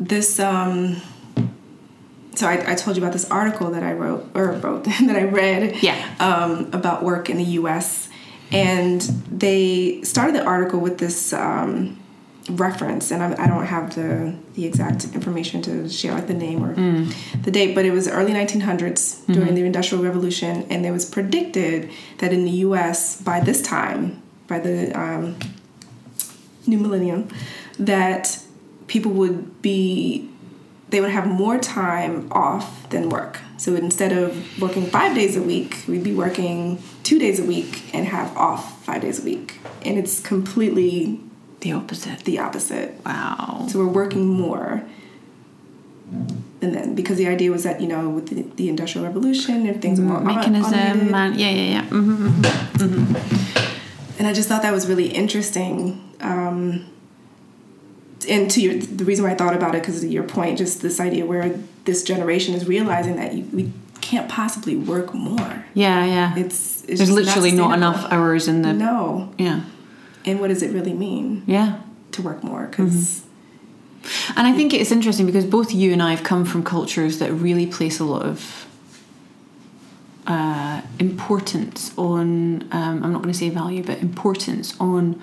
[0.00, 0.96] this um
[2.34, 5.24] so I, I told you about this article that I wrote or wrote that I
[5.24, 5.98] read Yeah.
[6.18, 8.01] um, about work in the U.S.
[8.52, 11.98] and they started the article with this um,
[12.50, 16.62] reference, and I, I don't have the the exact information to share, like the name
[16.64, 16.74] or
[17.42, 21.90] the date, but it was early 1900s during the Industrial Revolution, and it was predicted
[22.18, 23.20] that in the U.S.
[23.20, 25.36] by this time, by the um,
[26.66, 27.28] new millennium,
[27.78, 28.38] that
[28.86, 30.28] people would be
[30.90, 33.40] they would have more time off than work.
[33.62, 37.94] So instead of working five days a week, we'd be working two days a week
[37.94, 39.60] and have off five days a week.
[39.82, 41.20] And it's completely
[41.60, 42.24] The opposite.
[42.24, 42.98] the opposite.
[43.06, 43.68] Wow.
[43.70, 44.82] So we're working more.
[46.60, 49.80] And then because the idea was that, you know, with the, the Industrial Revolution and
[49.80, 51.84] things were more Mechanism yeah, yeah, yeah.
[51.84, 53.14] hmm
[54.18, 56.02] and I just thought that was really interesting.
[56.20, 56.86] Um,
[58.28, 60.82] and to your, the reason why I thought about it, because of your point, just
[60.82, 65.64] this idea where this generation is realizing that you, we can't possibly work more.
[65.74, 66.34] Yeah, yeah.
[66.36, 67.72] It's, it's There's literally not, sustainable.
[67.74, 68.72] enough hours in the.
[68.72, 69.32] No.
[69.38, 69.62] Yeah.
[70.24, 71.80] And what does it really mean Yeah.
[72.12, 72.66] to work more?
[72.66, 73.22] Because
[74.36, 77.32] And I think it's interesting because both you and I have come from cultures that
[77.32, 78.66] really place a lot of
[80.26, 85.20] uh, importance on, um, I'm not going to say value, but importance on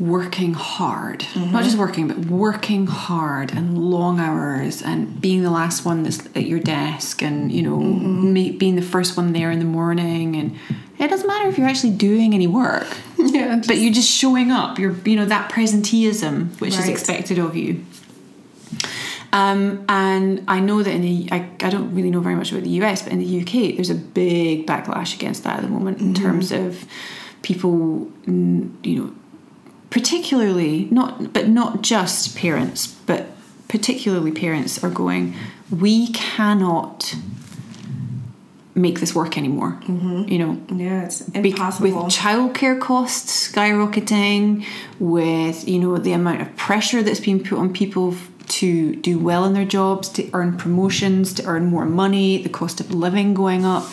[0.00, 1.20] working hard.
[1.20, 1.52] Mm-hmm.
[1.52, 6.24] Not just working, but working hard and long hours and being the last one that's
[6.34, 8.32] at your desk and, you know, mm-hmm.
[8.32, 10.36] ma- being the first one there in the morning.
[10.36, 10.56] And
[10.98, 12.86] it doesn't matter if you're actually doing any work.
[13.18, 14.78] yeah, But you're just showing up.
[14.78, 17.84] You're, you know, that presenteeism which is expected of you.
[19.32, 22.64] Um, and I know that in the, I, I don't really know very much about
[22.64, 26.00] the US, but in the UK, there's a big backlash against that at the moment
[26.00, 26.22] in mm-hmm.
[26.22, 26.84] terms of
[27.42, 29.14] people, you know,
[29.90, 33.26] particularly not, but not just parents, but
[33.68, 35.34] particularly parents are going,
[35.70, 37.14] we cannot
[38.74, 39.78] make this work anymore.
[39.82, 40.28] Mm-hmm.
[40.28, 42.04] You know, yeah, it's be- impossible.
[42.04, 44.64] with childcare costs skyrocketing,
[44.98, 48.14] with you know the amount of pressure that's being put on people
[48.48, 52.80] to do well in their jobs, to earn promotions, to earn more money, the cost
[52.80, 53.84] of living going up.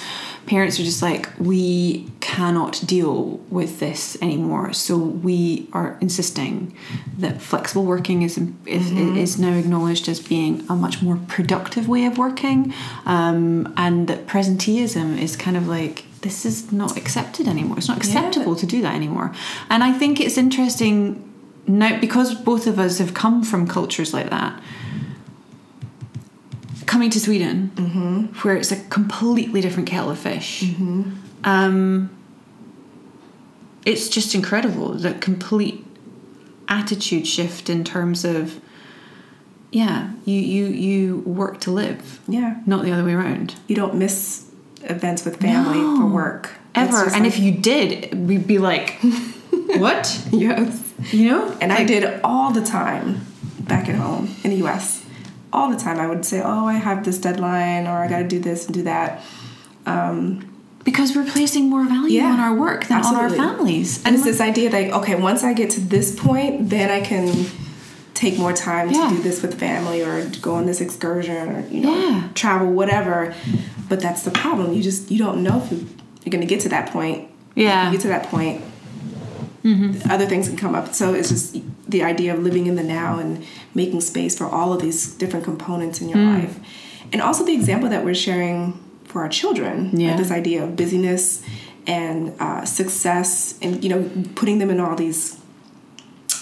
[0.48, 4.74] Parents are just like, we cannot deal with this anymore.
[4.74, 6.76] So we are insisting
[7.18, 12.06] that flexible working is is, is now acknowledged as being a much more productive way
[12.06, 12.74] of working,
[13.06, 17.78] um, and that presenteeism is kind of like this is not accepted anymore.
[17.78, 19.34] It's not acceptable to do that anymore.
[19.70, 21.24] And I think it's interesting
[21.68, 24.62] now because both of us have come from cultures like that.
[26.98, 30.64] Coming to Sweden, where it's a completely different kettle of fish,
[31.44, 32.10] um,
[33.86, 35.86] it's just incredible the complete
[36.68, 38.60] attitude shift in terms of
[39.72, 43.54] yeah, you you you work to live, yeah, not the other way around.
[43.68, 44.50] you don't miss
[44.82, 47.04] events with family for work ever.
[47.04, 48.98] And like- if you did, we'd be like,
[49.78, 50.20] what?
[50.32, 51.58] yes, You know?
[51.62, 53.22] and I did all the time
[53.60, 54.97] back at home in the U.S.
[55.54, 58.28] All the time, I would say, "Oh, I have this deadline, or I got to
[58.28, 59.22] do this and do that."
[60.84, 64.02] Because we're placing more value Yeah, on our work than on our families.
[64.06, 67.46] And it's this idea that okay, once I get to this point, then I can
[68.14, 69.10] take more time Yeah.
[69.10, 72.24] to do this with family or go on this excursion or you know Yeah.
[72.36, 73.34] travel whatever.
[73.90, 74.74] But that's the problem.
[74.74, 75.78] You just you don't know if you,
[76.24, 77.28] you're going to get to that point.
[77.56, 77.86] Yeah.
[77.86, 77.88] Mm-hmm.
[77.88, 78.62] If you get to that point.
[80.10, 80.94] Other things can come up.
[80.94, 81.58] So it's just
[81.90, 85.46] the idea of living in the now and making space for all of these different
[85.46, 86.40] components in your Mm.
[86.42, 86.60] life.
[87.14, 88.74] And also the example that we're sharing
[89.06, 89.92] for our children.
[89.94, 90.18] like Yeah.
[90.18, 91.42] this idea of busyness
[91.86, 94.04] and uh, success and you know
[94.36, 95.38] putting them in all these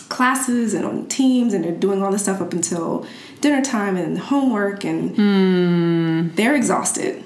[0.10, 3.06] classes and on teams and they're doing all this stuff up until
[3.42, 7.24] dinner time and homework and they're exhausted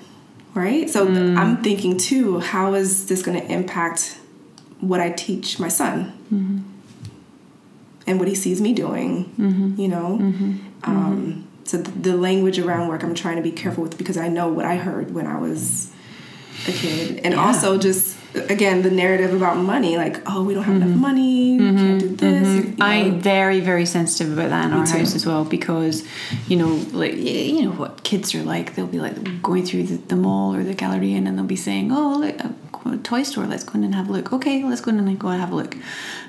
[0.54, 4.18] right so th- i'm thinking too how is this going to impact
[4.82, 6.12] what i teach my son
[8.10, 9.80] and what he sees me doing mm-hmm.
[9.82, 10.18] you know?
[10.20, 10.52] Mm-hmm.
[10.52, 10.90] Mm-hmm.
[10.92, 14.28] Um, so th- the language around work i'm trying to be careful with because i
[14.28, 15.92] know what i heard when i was
[16.68, 17.22] a kid.
[17.24, 17.46] And Yeah.
[17.46, 21.02] also just again the narrative about money like oh we don't have enough mm-hmm.
[21.02, 21.78] money we mm-hmm.
[21.78, 22.70] can't do this mm-hmm.
[22.72, 22.86] you know.
[22.86, 25.00] I'm very, very sensitive about that in our too.
[25.00, 26.04] house as well because,
[26.48, 28.76] you know, like you know what kids are like.
[28.76, 31.92] They'll be like going through the, the mall or the gallery and they'll be saying,
[31.92, 32.50] "Oh, look, uh,
[32.92, 33.46] a toy store.
[33.46, 35.52] Let's go in and have a look." Okay, let's go in and go and have
[35.52, 35.76] a look.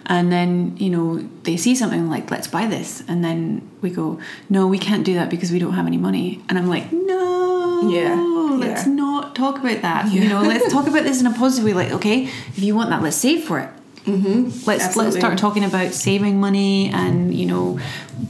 [0.06, 4.18] And then you know they see something like, "Let's buy this," and then we go,
[4.48, 7.59] "No, we can't do that because we don't have any money." And I'm like, "No,
[7.88, 8.14] Yeah,
[8.58, 8.92] let's yeah.
[8.92, 10.12] not talk about that.
[10.12, 11.74] You know, let's talk about this in a positive way.
[11.74, 13.70] Like, okay, if you want that, let's save for it."
[14.06, 14.66] Mm-hmm.
[14.66, 17.78] Let's let's start talking about saving money, and you know,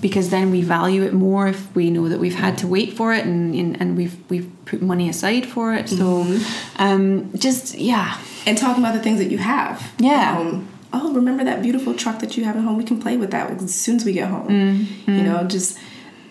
[0.01, 3.15] because then we value it more if we know that we've had to wait for
[3.15, 5.89] it, and and, and we've we've put money aside for it.
[5.89, 6.83] So, Mm-hmm.
[6.83, 9.93] um, just yeah, and talking about the things that you have.
[9.99, 10.39] Yeah.
[10.39, 12.77] Um, oh, remember that beautiful truck that you have at home?
[12.77, 14.49] We can play with that as soon as we get home.
[14.49, 15.17] Mm-hmm.
[15.17, 15.79] You know, just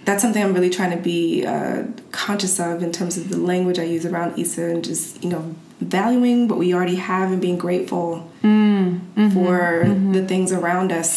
[0.10, 3.78] that's something I'm really trying to be uh, conscious of in terms of the language
[3.78, 7.60] I use around Issa and just you know valuing what we already have and being
[7.60, 10.14] grateful mm, mm-hmm, for mm-hmm.
[10.14, 11.14] the things around us.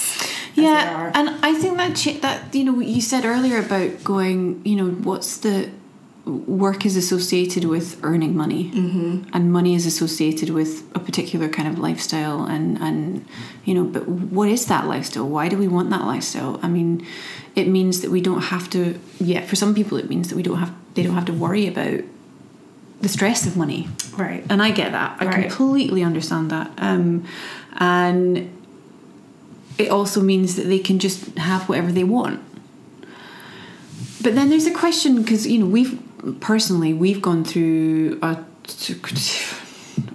[0.55, 4.90] yeah, and I think that that you know you said earlier about going, you know,
[4.90, 5.70] what's the
[6.25, 9.29] work is associated with earning money, mm-hmm.
[9.33, 13.27] and money is associated with a particular kind of lifestyle, and and
[13.64, 15.29] you know, but what is that lifestyle?
[15.29, 16.61] Why do we want that lifestyle?
[16.62, 17.05] I mean,
[17.57, 18.99] it means that we don't have to.
[19.18, 21.66] Yeah, for some people, it means that we don't have they don't have to worry
[21.66, 22.01] about
[23.01, 23.89] the stress of money.
[24.16, 24.45] right.
[24.49, 25.16] And I get that.
[25.20, 25.49] I Right.
[25.49, 26.70] completely understand that.
[26.79, 27.25] Um,
[27.79, 28.49] and
[29.77, 32.41] it also means that they can just have whatever they want.
[34.23, 35.99] But then there's a question because you know we've
[36.41, 38.39] personally we've gone through a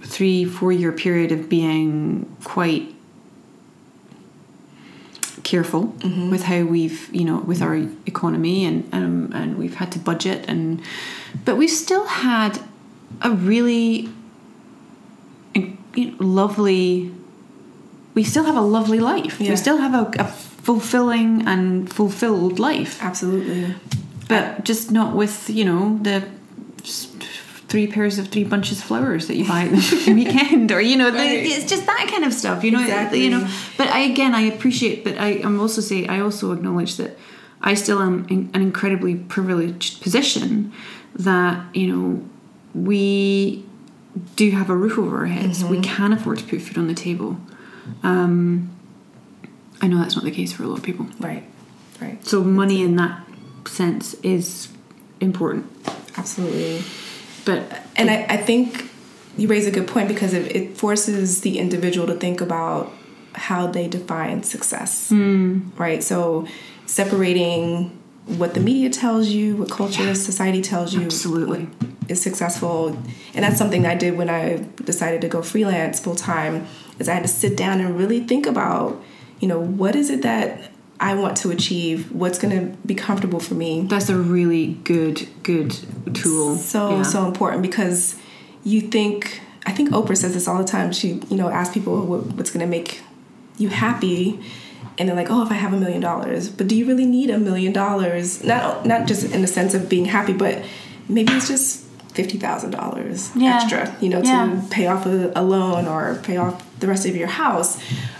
[0.03, 2.93] three four year period of being quite
[5.43, 5.95] careful
[6.30, 10.43] with how we've you know with our economy and um, and we've had to budget
[10.49, 10.82] and
[11.45, 12.60] but we've still had
[13.22, 14.10] a really
[15.55, 15.78] you
[16.12, 17.12] know, lovely
[18.14, 19.51] we still have a lovely life Yeah.
[19.51, 23.74] we still have a, a fulfilling and fulfilled life Absolutely.
[24.28, 26.28] But just not with you know the
[27.67, 30.95] three pairs of three bunches of flowers that you buy at the weekend or you
[30.95, 33.23] know the, it's just that kind of stuff you know Exactly.
[33.23, 33.47] you know.
[33.78, 37.17] But I again I appreciate but I am also say I also acknowledge that
[37.61, 40.71] I still am in an incredibly privileged position
[41.15, 42.23] that you know
[42.73, 43.65] we
[44.36, 45.63] do have a roof over our heads.
[45.63, 47.38] We can afford to put food on the table.
[48.03, 48.69] Um,
[49.82, 51.07] I know that's not the case for a lot of people.
[51.19, 51.43] Right.
[51.99, 52.23] Right.
[52.25, 53.26] so money in that
[53.68, 54.70] sense is
[55.20, 55.65] important.
[56.18, 56.84] Absolutely.
[57.45, 58.89] But And I, I think
[59.38, 62.91] you raise a good point because it, it forces the individual to think about
[63.34, 65.09] how they define success.
[65.09, 65.70] Hmm.
[65.78, 66.03] Right?
[66.03, 66.47] So
[66.86, 71.70] separating what the media tells you, what culture, society tells you Absolutely.
[72.09, 72.89] is successful.
[73.34, 76.68] And that's something I did when I decided to go freelance full time
[76.99, 79.01] is I had to sit down and really think about,
[79.39, 82.12] you know, what is it that I want to achieve?
[82.12, 83.84] What's going to be comfortable for me?
[83.84, 85.72] that's a really good good
[86.14, 86.56] tool.
[86.56, 87.04] so Yeah.
[87.04, 88.16] so important because
[88.64, 90.91] you think I think Oprah says this all the time.
[90.91, 93.02] She you know asks people what, what's going to make
[93.58, 94.39] you happy,
[94.98, 96.50] and they're like, oh, if I have a million dollars.
[96.50, 98.43] But do you really need a million dollars?
[98.43, 100.64] Not not just in the sense of being happy, but
[101.10, 105.86] maybe it's just fifty thousand dollars extra, you know, to pay off a, a loan
[105.88, 107.78] or pay off the rest of your house.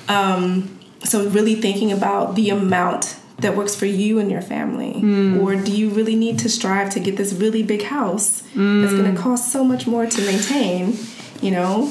[0.08, 0.77] Um,
[1.08, 4.94] so really thinking about the amount that works for you and your family.
[5.40, 8.42] Or do you really need to strive to get this really big house
[8.82, 10.98] that's going to cost so much more to maintain
[11.42, 11.90] you know?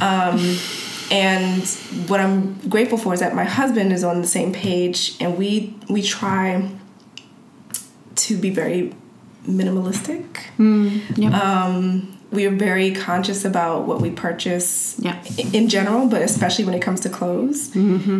[0.00, 0.58] Um,
[1.10, 1.66] and
[2.06, 5.74] what i'm grateful for is that my husband is on the same page and we
[5.88, 6.70] we try
[8.14, 8.94] to be very
[9.46, 10.26] minimalistic.
[11.16, 11.32] Yep.
[11.32, 15.16] um, we are very conscious about what we purchase Yeah.
[15.52, 17.70] in general, but especially when it comes to clothes,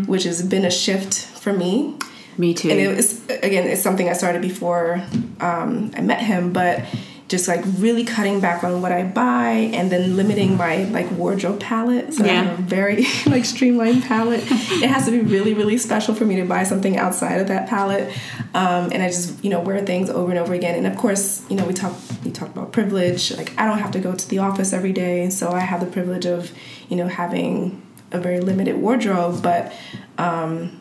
[0.06, 1.94] which has been a shift for me.
[2.38, 2.70] Me too.
[2.70, 5.02] And it was again, it's something I started before
[5.40, 6.84] um, I met him, but
[7.28, 11.60] just like really cutting back on what I buy and then limiting my like wardrobe
[11.60, 12.14] palette.
[12.14, 14.40] So I have a very like streamlined palette.
[14.42, 17.68] it has to be really really special for me to buy something outside of that
[17.68, 18.10] palette.
[18.54, 20.74] Um, and I just you know wear things over and over again.
[20.74, 23.30] And of course you know we talk we talk about privilege.
[23.36, 25.90] Like I don't have to go to the office every day, so I have the
[25.90, 26.50] privilege of
[26.88, 29.72] you know having a very limited wardrobe, but.
[30.16, 30.80] Um,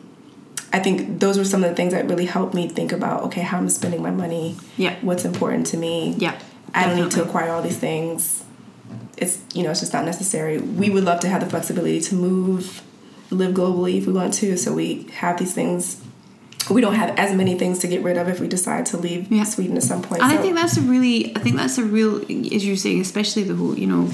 [0.72, 3.40] I think those were some of the things that really helped me think about okay,
[3.40, 4.56] how I'm spending my money.
[4.76, 4.96] Yeah.
[5.00, 6.14] What's important to me.
[6.18, 6.38] Yeah,
[6.74, 8.44] I don't need to acquire all these things.
[9.16, 10.58] It's you know, it's just not necessary.
[10.58, 12.82] We would love to have the flexibility to move,
[13.30, 14.56] live globally if we want to.
[14.56, 16.02] So we have these things.
[16.70, 19.32] We don't have as many things to get rid of if we decide to leave
[19.32, 19.44] Yeah.
[19.44, 20.20] Sweden at some point.
[20.22, 23.44] and I think that's a really, I think that's a real, as you're saying, especially
[23.44, 24.10] the whole, you know,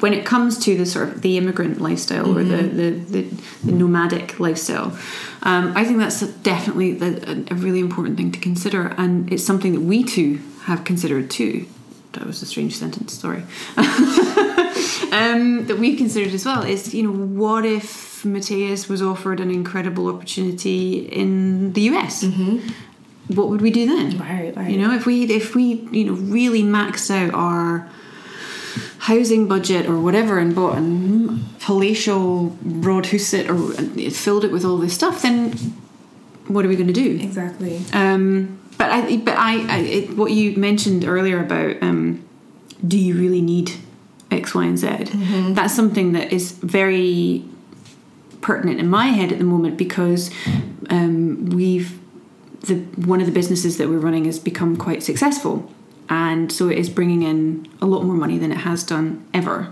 [0.00, 3.22] when it comes to the sort of the immigrant lifestyle or the, the, the,
[3.64, 4.96] the nomadic lifestyle,
[5.42, 9.72] um, I think that's definitely the, a really important thing to consider, and it's something
[9.72, 11.66] that we too have considered too.
[12.12, 13.18] That was a strange sentence.
[13.18, 13.42] Sorry.
[15.12, 19.50] um, that we've considered as well is you know what if Mateus was offered an
[19.50, 22.24] incredible opportunity in the US?
[23.28, 24.18] What would we do then?
[24.18, 24.70] Right, right.
[24.70, 27.88] You know, if we if we you know really maxed out our
[29.00, 34.94] housing budget or whatever and bought a palatial Broadhuset or filled it with all this
[34.94, 35.52] stuff, then
[36.48, 37.18] what are we going to do?
[37.22, 37.80] Exactly.
[37.94, 42.22] Um, but I, but I, I it, what you mentioned earlier about um,
[42.86, 43.72] do you really need
[44.30, 44.86] X, Y, and Z?
[44.86, 45.54] Mm-hmm.
[45.54, 47.44] That's something that is very
[48.42, 50.30] pertinent in my head at the moment because
[50.90, 51.98] um, we've
[52.62, 52.76] the
[53.06, 55.72] one of the businesses that we're running has become quite successful.
[56.10, 59.68] And so it is bringing in a lot more money than it has done ever,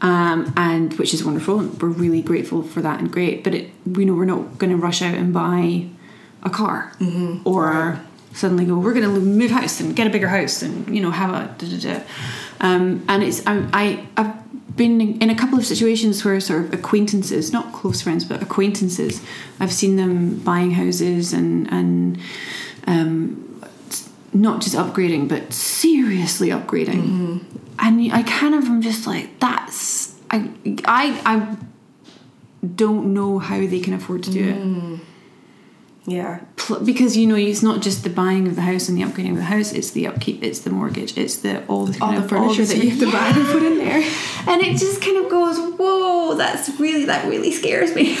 [0.00, 1.56] um, and which is wonderful.
[1.58, 3.42] We're really grateful for that and great.
[3.42, 5.88] But it, we know we're not going to rush out and buy
[6.44, 6.92] a car
[7.44, 8.00] or
[8.32, 11.10] suddenly go we're going to move house and get a bigger house and you know
[11.10, 12.04] have a da, da, da.
[12.60, 16.74] Um, and it's I, I I've been in a couple of situations where sort of
[16.74, 19.22] acquaintances not close friends but acquaintances
[19.58, 22.18] I've seen them buying houses and and
[22.86, 23.45] um,
[24.40, 27.02] not just upgrading but seriously upgrading.
[27.02, 27.38] Mm-hmm.
[27.78, 30.50] And I kind of am just like that's I
[30.84, 31.56] I I
[32.66, 34.56] don't know how they can afford to do it.
[34.56, 34.96] Mm-hmm.
[36.08, 36.40] Yeah.
[36.54, 39.30] pl- because you know it's not just the buying of the house and the upgrading
[39.32, 42.18] of the house it's the upkeep it's the mortgage it's the all the All the
[42.18, 43.96] of- furniture that you have to buy and put in there.
[44.46, 48.16] and it just kind of goes whoa that's really that really scares me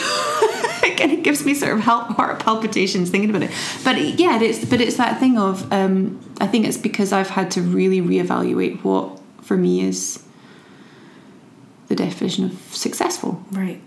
[0.86, 3.50] it kind of gives me sort of heart heart palpitations thinking about it.
[3.84, 7.50] But yeah it's but it's that thing of um, I think it's because I've had
[7.52, 10.22] to really reevaluate what for me is
[11.88, 13.44] the definition of successful.
[13.50, 13.80] Right.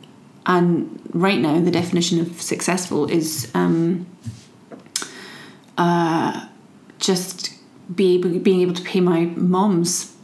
[0.45, 4.05] and right now the definition of successful is um,
[5.77, 6.47] uh,
[6.99, 7.53] just
[7.93, 10.15] be able, being able to pay my moms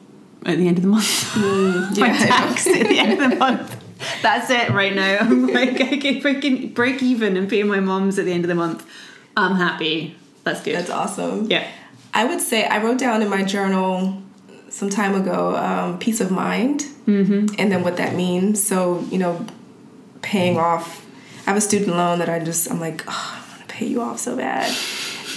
[0.45, 1.35] at the end of the month.
[1.37, 3.74] My yeah, I tax at the end of the month
[4.21, 8.19] that's it right now i'm like i can freaking break even and pay my moms
[8.19, 8.85] at the end of the month
[9.35, 11.49] i'm happy that's good That's awesome.
[11.49, 11.67] yeah
[12.15, 14.23] I would say I wrote down in my journal
[14.69, 17.53] some time ago um, peace of mind mm-hmm.
[17.59, 18.65] and then what that means.
[18.65, 19.45] So, you know,
[20.21, 21.05] paying off.
[21.41, 23.85] I have a student loan that I just, I'm like, oh, I want to pay
[23.85, 24.73] you off so bad.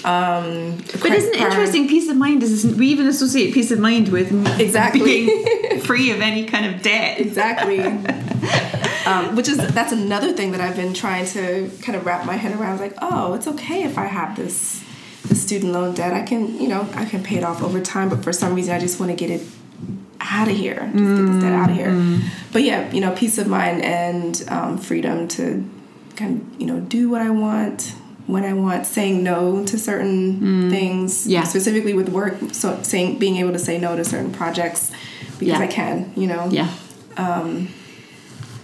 [0.04, 4.08] Um, but isn't it interesting peace of mind is we even associate peace of mind
[4.08, 4.30] with
[4.60, 5.26] Exactly.
[5.26, 7.80] being free of any kind of debt Exactly.
[9.06, 12.34] um, which is that's another thing that I've been trying to kind of wrap my
[12.34, 12.78] head around.
[12.80, 14.84] Like, oh, it's okay if I have this
[15.24, 16.12] this student loan debt.
[16.12, 18.08] I can, you know, I can pay it off over time.
[18.08, 19.46] But for some reason, I just want to get it
[20.20, 20.90] out of here.
[20.92, 22.20] Just get this debt out of here.
[22.52, 25.68] But yeah, you know, peace of mind and um, freedom to
[26.16, 27.94] kind of, you know, do what I want
[28.28, 30.70] when I want, saying no to certain mm.
[30.70, 31.26] things.
[31.26, 31.42] Yeah.
[31.42, 34.92] Specifically with work, so saying being able to say no to certain projects
[35.38, 35.64] because Yeah.
[35.64, 36.70] I can, you know yeah
[37.16, 37.68] um,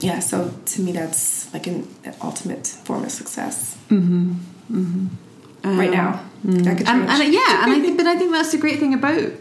[0.00, 4.34] yeah so to me that's like an, an ultimate form of success mm-hmm.
[4.70, 5.78] Mm-hmm.
[5.78, 6.62] right now mm.
[6.64, 8.94] that could and, and yeah, and I think, but I think that's the great thing
[8.94, 9.32] about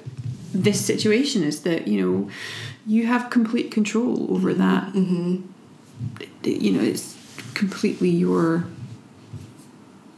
[0.53, 2.29] this situation is that you know
[2.85, 4.93] you have complete control over that.
[4.93, 5.41] Mm-hmm.
[6.43, 7.17] You know, it's
[7.53, 8.65] completely your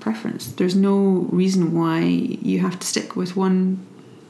[0.06, 0.44] preference.
[0.60, 0.96] There's no
[1.42, 2.00] reason why
[2.52, 3.60] you have to stick with one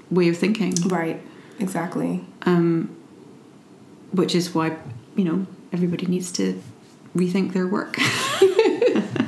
[0.09, 1.19] way of thinking, right
[1.59, 2.11] exactly
[4.19, 4.67] which is why
[5.17, 6.61] you know everybody needs to
[7.15, 7.97] rethink their work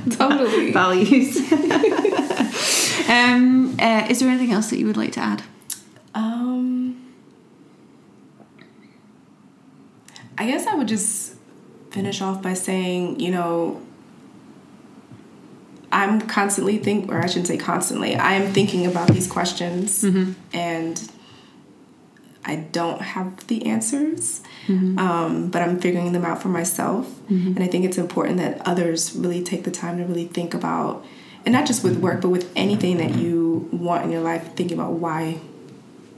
[0.17, 1.35] totally values.
[3.09, 5.41] um, uh, is there anything else that you would like to add?
[6.17, 6.95] um
[10.37, 11.35] i guess i would just
[11.91, 13.79] finish off by saying you know
[15.91, 20.33] i'm constantly think or i shouldn't say constantly i am thinking about these questions mm-hmm.
[20.53, 21.11] and
[22.45, 24.97] i don't have the answers mm-hmm.
[24.99, 27.07] um, but i'm figuring them out for myself.
[27.29, 27.55] Mm-hmm.
[27.55, 31.05] And i think it's important that others really take the time to really think about
[31.45, 34.77] and not just with work but with anything that you want in your life thinking
[34.77, 35.39] about why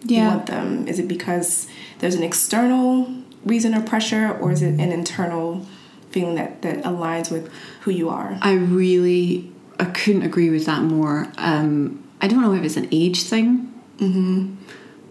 [0.05, 0.87] you want them.
[0.87, 1.67] Is it because
[1.99, 3.13] there's an external
[3.45, 5.65] reason or pressure or is it an internal
[6.11, 7.51] feeling that that aligns with
[7.81, 8.37] who you are?
[8.41, 11.27] I really, I couldn't agree with that more.
[11.37, 13.73] Um, I don't know if it's an age thing,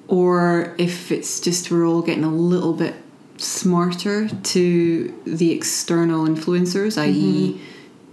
[0.08, 2.94] or if it's just we're all getting a little bit
[3.38, 7.60] smarter to the external influencers, i.e.,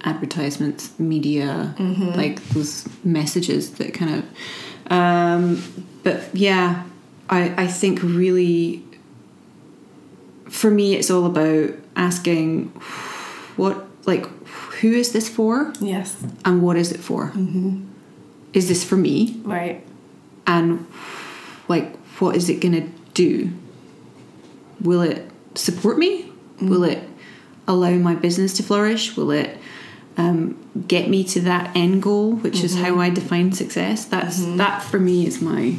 [0.03, 1.73] advertisements, media,
[2.15, 4.91] like those messages that kind of.
[4.91, 5.61] Um,
[6.03, 6.83] but yeah,
[7.29, 8.81] I I think really.
[10.49, 12.67] For me, it's all about asking
[13.57, 14.25] what like
[14.81, 15.73] who is this for?
[15.79, 16.21] Yes.
[16.43, 17.27] And what is it for?
[17.27, 17.85] Mm-hmm.
[18.53, 19.41] Is this for me?
[19.43, 19.85] Right.
[20.47, 20.85] And
[21.67, 23.51] like what is it gonna do?
[24.81, 26.23] Will it support me?
[26.23, 26.69] Mm-hmm.
[26.69, 27.03] Will it
[27.67, 29.17] allow my business to flourish?
[29.17, 29.57] Will it
[30.17, 30.57] um,
[30.87, 32.99] get me to that end goal which is how mm-hmm.
[32.99, 34.05] i define success?
[34.05, 35.75] That's that for me is my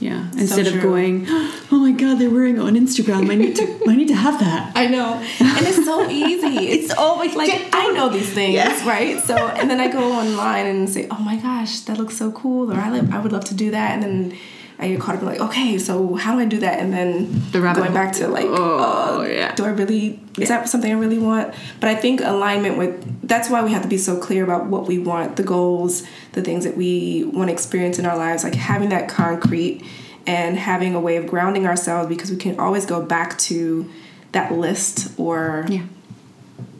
[0.00, 1.26] yeah instead of going
[1.72, 3.30] oh my god, they're wearing it on Instagram.
[3.30, 4.72] I need to, I need to have that.
[4.82, 6.56] I know, and it's so easy.
[6.74, 8.88] It's, always like I know these things, Yeah.
[8.88, 9.20] right?
[9.20, 12.72] So, and then I go online and say, "Oh my gosh, that looks so cool,"
[12.72, 14.38] or "I, I would love to do that," and then
[14.80, 17.42] I get caught up in like, "Okay, so how do I do that?" And then
[17.52, 19.54] The rabbit going back to like, Oh, uh, yeah.
[19.56, 20.20] do I really?
[20.38, 21.52] Is that something I really want?
[21.80, 24.86] But I think alignment with that's why we have to be so clear about what
[24.86, 28.54] we want, the goals, the things that we want to experience in our lives, like
[28.54, 29.82] having that concrete
[30.26, 33.88] and having a way of grounding ourselves because we can always go back to
[34.32, 35.80] that list or Yeah.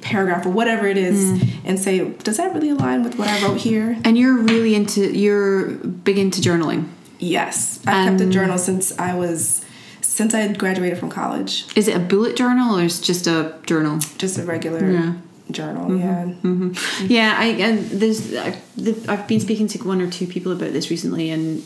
[0.02, 1.48] paragraph or whatever it is Mm.
[1.64, 3.96] and say, does that really align with what I wrote here?
[4.04, 6.84] And you're really into, you're big into journaling.
[7.18, 7.80] Yes.
[7.86, 9.64] I've kept a journal since I was
[10.00, 11.66] since I had graduated from college.
[11.76, 14.00] Is it a bullet journal or is it just a journal?
[14.18, 15.14] Just a regular Yeah.
[15.50, 16.00] journal, mm-hmm.
[16.00, 16.24] yeah.
[16.42, 17.06] Mm-hmm.
[17.08, 20.90] Yeah, I and there's I've, I've been speaking to one or two people about this
[20.90, 21.62] recently, and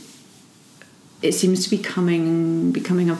[1.22, 3.18] it seems to be coming becoming a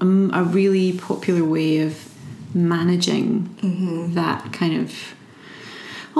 [0.00, 2.08] um, a really popular way of
[2.54, 4.14] managing mm-hmm.
[4.14, 5.14] that kind of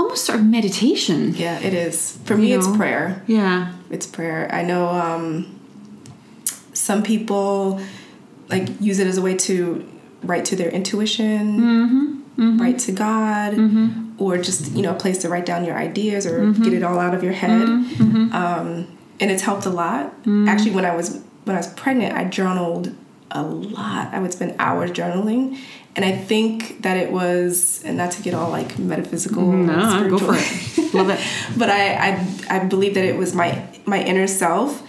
[0.00, 1.34] almost sort of meditation.
[1.34, 2.18] Yeah, it is.
[2.24, 2.76] For me You it's know?
[2.76, 3.22] prayer.
[3.26, 4.48] Yeah, It's prayer.
[4.52, 5.60] I know um
[6.72, 7.80] some people
[8.48, 9.86] like use it as a way to
[10.22, 12.06] write to their intuition, mm-hmm.
[12.40, 12.60] Mm-hmm.
[12.60, 14.14] write to God, mm-hmm.
[14.22, 16.98] or just you know a place to write down your ideas or get it all
[16.98, 17.68] out of your head.
[18.32, 20.12] Um, and it's helped a lot.
[20.48, 22.94] Actually, when I was when I was pregnant, I journaled
[23.30, 24.12] a lot.
[24.14, 25.58] I would spend hours journaling.
[25.96, 30.18] And I think that it was, and not to get all like metaphysical, no, go
[30.18, 30.94] for it.
[30.94, 31.20] Love it.
[31.58, 34.82] but I, I I believe that it was my my inner self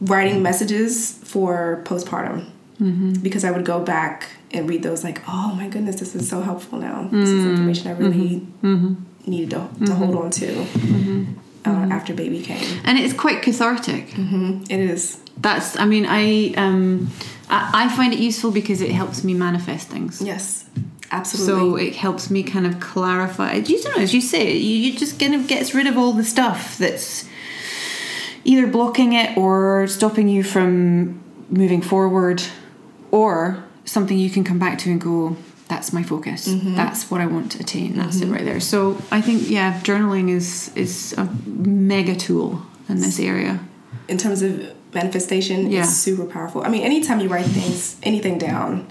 [0.00, 2.50] writing messages for postpartum.
[2.80, 3.14] Mm-hmm.
[3.14, 6.42] Because I would go back and read those like oh my goodness this is so
[6.42, 7.08] helpful now.
[7.10, 7.50] This is mm-hmm.
[7.50, 8.94] information I really mm-hmm.
[9.26, 10.66] needed to, to hold on to
[11.68, 12.80] uh, after baby came.
[12.84, 14.14] And it's quite cathartic.
[14.70, 15.20] it is.
[15.36, 17.10] That's, I mean, I um,
[17.50, 20.20] I, I find it useful because it helps me manifest things.
[20.20, 20.68] yes
[21.10, 21.46] Absolutely.
[21.46, 23.54] So it helps me kind of clarify.
[23.54, 26.12] You don't know, as you say, you, you just kind of gets rid of all
[26.12, 27.26] the stuff that's
[28.44, 32.42] either blocking it or stopping you from moving forward,
[33.10, 35.36] or something you can come back to and go,
[35.68, 36.46] "That's my focus.
[36.46, 36.76] Mm-hmm.
[36.76, 37.96] That's what I want to attain.
[37.96, 38.34] That's it mm-hmm.
[38.34, 43.60] right there." So I think, yeah, journaling is is a mega tool in this area.
[44.08, 45.80] in terms of manifestation Yeah.
[45.80, 48.86] it's super powerful I mean anytime you write things anything down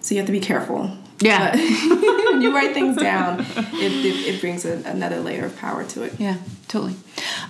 [0.00, 0.90] so you have to be careful
[1.20, 1.50] Yeah.
[1.52, 1.58] But
[2.32, 3.40] when you write things down,
[3.86, 6.12] it, it, it brings a, another layer of power to it.
[6.18, 6.36] Yeah,
[6.66, 6.96] totally.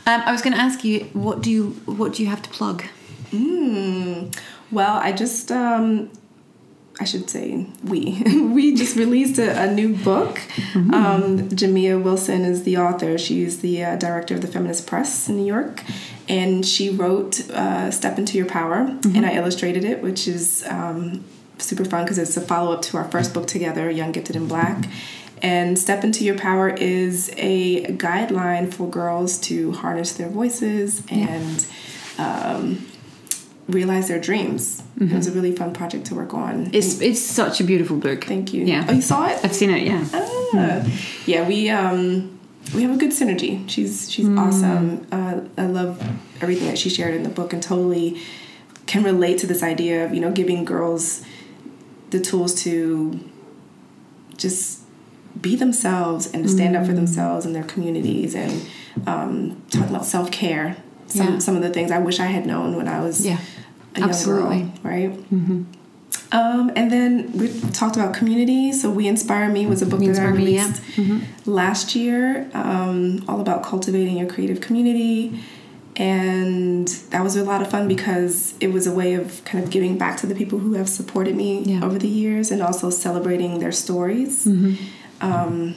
[0.07, 2.51] Um, I was going to ask you, what do you what do you have to
[2.51, 2.83] plug?
[3.31, 4.35] Mm.
[4.71, 6.11] Well, I just, um,
[7.01, 8.23] I should say, we
[8.57, 10.41] we just released a, a new book.
[10.75, 13.17] Um, Jamia Wilson is the author.
[13.17, 15.83] She's the uh, director of the Feminist Press in New York,
[16.29, 18.77] and she wrote uh, "Step into Your Power,"
[19.15, 21.25] and I illustrated it, which is um,
[21.59, 24.49] super fun because it's a follow up to our first book together, "Young, Gifted, and
[24.49, 24.89] Black."
[25.43, 31.67] And Step Into Your Power is a guideline for girls to harness their voices and
[32.17, 32.87] um,
[33.69, 34.85] realize their dreams.
[35.01, 36.71] It was a really fun project to work on.
[36.73, 38.23] It's it's such a beautiful book.
[38.23, 38.65] Thank you.
[38.65, 38.87] Yeah.
[38.89, 39.41] Oh, you saw it?
[39.43, 39.83] I've seen it.
[39.83, 40.07] Yeah.
[40.15, 40.87] Ah.
[41.27, 42.39] Yeah, we um
[42.75, 43.69] we have a good synergy.
[43.69, 45.07] She's she's awesome.
[45.13, 46.01] Uh, I love
[46.41, 48.21] everything that she shared in the book and totally
[48.87, 51.25] can relate to this idea of you know giving girls
[52.11, 53.19] the tools to
[54.37, 54.81] just
[55.41, 58.67] be themselves and to stand up for themselves and their communities and
[59.07, 60.77] um, talking about self care.
[61.07, 61.39] Some Yeah.
[61.39, 63.39] some of the things I wish I had known when I was Yeah.
[63.97, 64.61] a young Absolutely.
[64.61, 65.13] girl, right?
[66.33, 68.73] Um, and then we talked about community.
[68.73, 70.73] So We Inspire Me was a book We that I Inspire Me, yeah.
[70.97, 75.39] released last year, um, all about cultivating your creative community.
[75.97, 79.69] And that was a lot of fun because it was a way of kind of
[79.71, 81.85] giving back to the people who have supported me Yeah.
[81.85, 84.47] over the years and also celebrating their stories.
[85.21, 85.75] Um,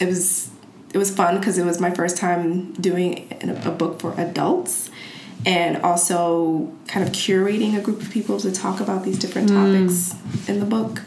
[0.00, 0.50] it was
[0.92, 4.90] it was fun because it was my first time doing a, a book for adults
[5.44, 10.14] and also kind of curating a group of people to talk about these different topics
[10.48, 11.02] in the book.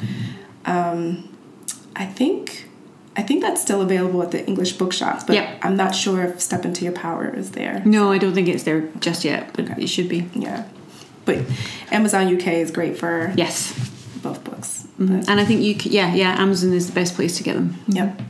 [0.66, 1.30] Um,
[1.96, 2.68] I think
[3.18, 5.60] I think that's still available at the English bookshops, but Yep.
[5.62, 7.82] I'm not sure if Step Into Your Power is there.
[7.86, 9.84] No, I don't think it's there just yet, but Okay.
[9.84, 10.28] it should be.
[10.36, 10.64] Yeah,
[11.24, 11.38] but
[11.92, 13.74] Amazon UK is great for Yes.
[14.22, 14.84] both books.
[15.00, 15.30] Mhm.
[15.30, 17.76] And I think you, c- yeah, yeah, Amazon is the best place to get them.
[17.88, 18.22] Yep.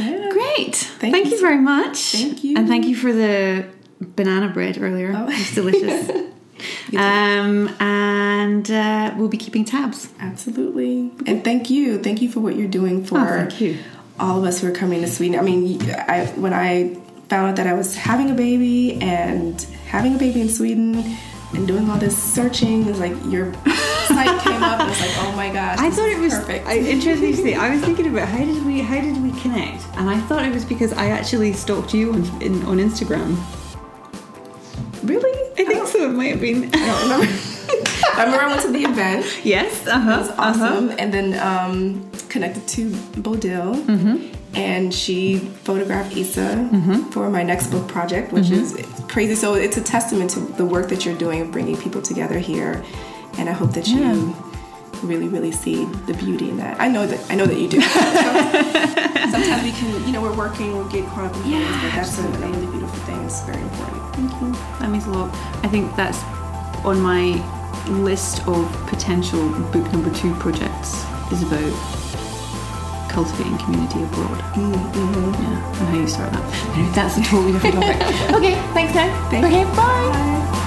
[0.00, 0.28] Yeah.
[0.32, 0.74] Great.
[0.74, 1.98] Thank Thank, you you very much.
[2.16, 2.56] Thank you.
[2.56, 3.66] And thank you for the
[4.02, 5.12] banana bread earlier.
[5.16, 5.26] Oh.
[5.28, 6.10] It's delicious.
[6.96, 10.08] um, and uh, we'll be keeping tabs.
[10.20, 11.10] Absolutely.
[11.26, 11.98] And thank you.
[12.02, 13.78] Thank you for what you're doing for Oh, thank you.
[14.20, 15.38] all of us who are coming to Sweden.
[15.38, 16.94] I mean, I, when I
[17.28, 21.16] found out that I was having a baby and having a baby in Sweden
[21.54, 23.52] and doing all this searching, it's like your
[24.06, 26.66] site came up, and it's like, oh my gosh, I thought it was perfect.
[26.66, 27.54] I, interesting to see.
[27.54, 30.52] I was thinking about how did we how did we connect, and I thought it
[30.52, 33.36] was because I actually stalked you on in, on Instagram.
[35.04, 35.32] Really?
[35.58, 36.10] I think so.
[36.10, 36.70] It might have been.
[36.74, 37.26] I don't remember.
[38.14, 39.24] I remember I went to the event.
[39.44, 39.86] yes.
[39.86, 40.90] Uh It was awesome.
[40.98, 42.90] And then um, connected to
[43.24, 43.74] Bodil.
[43.86, 44.16] Mm-hmm.
[44.54, 46.68] And she photographed Issa
[47.10, 48.76] for my next book project, which Mm-hmm.
[48.78, 49.34] is crazy.
[49.34, 52.82] So it's a testament to the work that you're doing of bringing people together here.
[53.38, 54.34] And I hope that you Yeah.
[55.02, 56.80] Really, really see the beauty in that.
[56.80, 57.80] I know that I know that you do.
[59.32, 62.18] Sometimes we can, you know, we're working, we'll get caught up in things, but that's
[62.18, 63.22] a, a really beautiful thing.
[63.24, 64.14] It's very important.
[64.14, 64.52] Thank you.
[64.80, 65.30] That means a lot.
[65.64, 66.18] I think that's
[66.84, 67.40] on my
[67.88, 71.72] list of potential book number two projects is about
[73.10, 74.38] cultivating community abroad.
[74.54, 75.42] Mm, mm-hmm.
[75.42, 76.76] Yeah, and how you start that.
[76.76, 77.96] Anyway, that's a totally different topic.
[78.36, 79.30] okay, thanks now.
[79.30, 79.74] Thank okay, bye.
[79.76, 80.58] Bye.